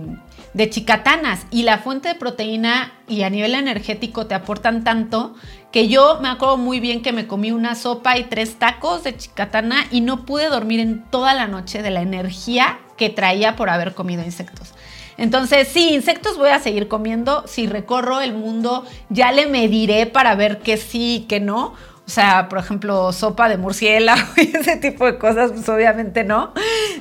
[0.55, 5.35] de chicatanas y la fuente de proteína y a nivel energético te aportan tanto
[5.75, 9.17] que yo me acuerdo muy bien que me comí una sopa y tres tacos de
[9.17, 13.69] chicatana y no pude dormir en toda la noche de la energía que traía por
[13.69, 14.73] haber comido insectos.
[15.17, 17.43] Entonces, sí, insectos voy a seguir comiendo.
[17.45, 21.73] Si recorro el mundo, ya le mediré para ver qué sí y qué no.
[22.07, 26.53] O sea, por ejemplo, sopa de murciélago y ese tipo de cosas, pues obviamente no.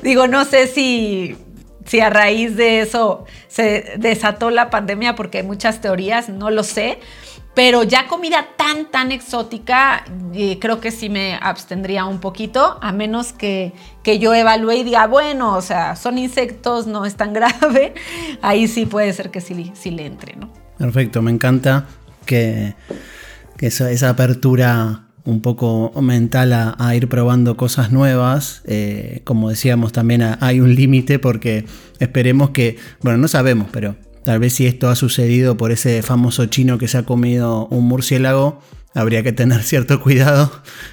[0.03, 1.37] Digo, no sé si
[1.85, 6.63] si a raíz de eso se desató la pandemia, porque hay muchas teorías, no lo
[6.63, 6.99] sé.
[7.55, 12.91] Pero ya comida tan, tan exótica, eh, creo que sí me abstendría un poquito, a
[12.91, 17.33] menos que, que yo evalúe y diga, bueno, o sea, son insectos, no es tan
[17.35, 17.95] grave.
[18.43, 20.53] Ahí sí puede ser que sí, sí le entre, ¿no?
[20.79, 21.87] Perfecto, me encanta
[22.27, 22.75] que,
[23.57, 28.63] que esa apertura un poco mental a, ir probando cosas nuevas.
[28.67, 31.65] Eh, como decíamos, también hay un límite porque
[31.99, 36.47] esperemos que, bueno, no sabemos, pero tal vez si esto ha sucedido por ese famoso
[36.47, 38.61] chino que se ha comido un murciélago,
[38.95, 40.51] habría que tener cierto cuidado.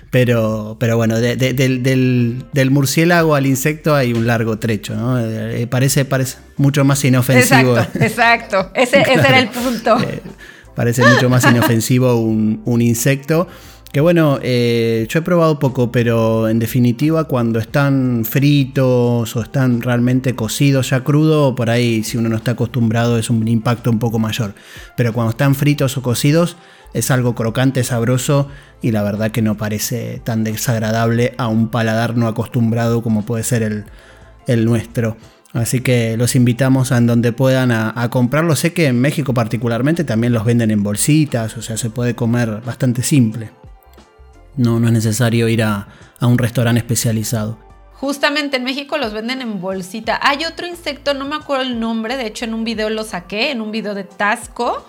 [0.10, 5.20] Pero, pero bueno, del, murciélago al insecto hay un largo trecho, ¿no?
[5.20, 7.78] Eh, parece, parece mucho más inofensivo.
[7.78, 8.72] Exacto, exacto.
[8.76, 9.98] Ese, era el punto.
[10.02, 10.22] Eh,
[10.76, 13.48] parece mucho más inofensivo un, un insecto.
[13.92, 19.82] Que bueno, eh, yo he probado poco, pero en definitiva cuando están fritos o están
[19.82, 24.00] realmente cocidos ya crudo, por ahí si uno no está acostumbrado es un impacto un
[24.00, 24.56] poco mayor.
[24.96, 26.56] Pero cuando están fritos o cocidos
[26.94, 28.48] es algo crocante, sabroso
[28.82, 33.44] y la verdad que no parece tan desagradable a un paladar no acostumbrado como puede
[33.44, 33.62] ser
[34.48, 35.18] el, nuestro.
[35.52, 38.56] Así que los invitamos a donde puedan a, a comprarlo.
[38.56, 42.62] Sé que en México particularmente también los venden en bolsitas, o sea, se puede comer
[42.66, 43.61] bastante simple.
[44.56, 45.88] No, no es necesario ir a,
[46.20, 47.58] a un restaurante especializado.
[47.94, 50.20] Justamente en México los venden en bolsita.
[50.24, 53.52] Hay otro insecto, no me acuerdo el nombre, de hecho en un video lo saqué,
[53.52, 54.86] en un video de Tasco,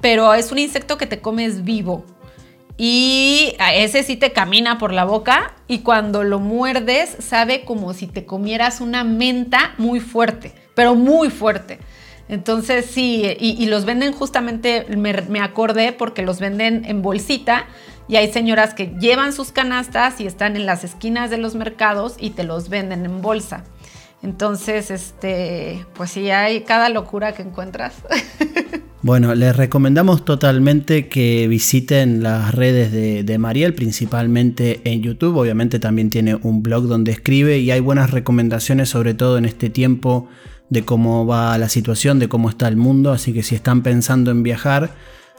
[0.00, 2.04] pero es un insecto que te comes vivo.
[2.76, 8.06] Y ese sí te camina por la boca y cuando lo muerdes sabe como si
[8.06, 11.80] te comieras una menta muy fuerte, pero muy fuerte.
[12.28, 17.66] Entonces sí, y, los venden justamente, me, me, acordé porque los venden en bolsita
[18.08, 22.16] y hay señoras que llevan sus canastas y están en las esquinas de los mercados
[22.18, 23.64] y te los venden en bolsa.
[24.22, 27.94] Entonces, este, pues sí, hay cada locura que encuentras.
[29.00, 35.36] Bueno, les recomendamos totalmente que visiten las redes de, de, Mariel, principalmente en YouTube.
[35.36, 39.70] Obviamente también tiene un blog donde escribe y hay buenas recomendaciones, sobre todo en este
[39.70, 40.28] tiempo,
[40.68, 43.12] de cómo va la situación, de cómo está el mundo.
[43.12, 44.90] Así que si están pensando en viajar,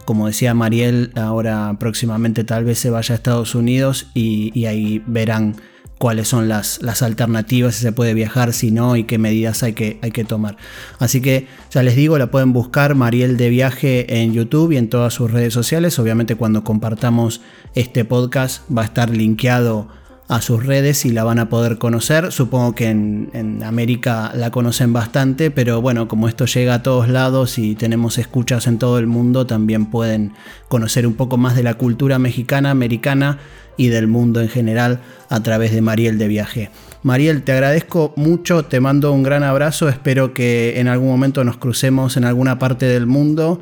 [0.10, 5.58] como decía Mariel, ahora próximamente tal vez se vaya a Estados Unidos y, ahí verán
[6.00, 9.74] cuáles son las, las, alternativas, si se puede viajar, si no, y qué medidas hay
[9.74, 10.58] que, hay que tomar.
[10.98, 14.90] Así que ya les digo, la pueden buscar Mariel de Viaje en YouTube y en
[14.90, 16.00] todas sus redes sociales.
[16.00, 17.42] Obviamente cuando compartamos
[17.76, 19.90] este podcast va a estar linkeado
[20.30, 22.32] a sus redes y la van a poder conocer.
[22.32, 27.10] Supongo que en, en, América la conocen bastante, pero bueno, como esto llega a todos
[27.10, 30.34] lados y tenemos escuchas en todo el mundo, también pueden
[30.68, 33.40] conocer un poco más de la cultura mexicana, americana
[33.76, 35.00] y del mundo en general
[35.30, 36.70] a través de Mariel de Viaje.
[37.02, 41.58] Mariel, te agradezco mucho, te mando un gran abrazo, espero que en algún momento nos
[41.58, 43.62] crucemos en alguna parte del mundo.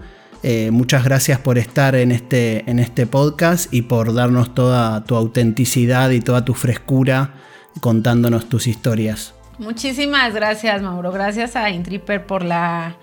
[0.50, 5.18] Eh, muchas gracias por estar en este, en este podcast y por darnos toda tu
[5.18, 7.34] autenticidad y toda tu frescura
[7.82, 9.34] contándonos tus historias.
[9.60, 11.12] Muchísimas gracias, Mauro.
[11.12, 12.96] Gracias a Intripper por la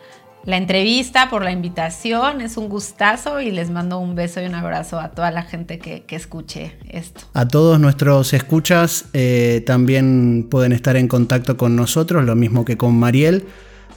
[0.46, 2.40] la entrevista, por la invitación.
[2.40, 5.78] Es un gustazo y les mando un beso y un abrazo a toda la gente
[5.78, 7.22] que, escuche esto.
[7.34, 12.76] A todos nuestros escuchas eh, también pueden estar en contacto con nosotros, lo mismo que
[12.78, 13.44] con Mariel.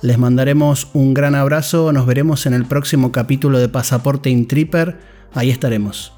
[0.02, 4.98] Les mandaremos un gran abrazo, nos veremos en el próximo capítulo de Pasaporte Intripper,
[5.34, 6.17] ahí estaremos.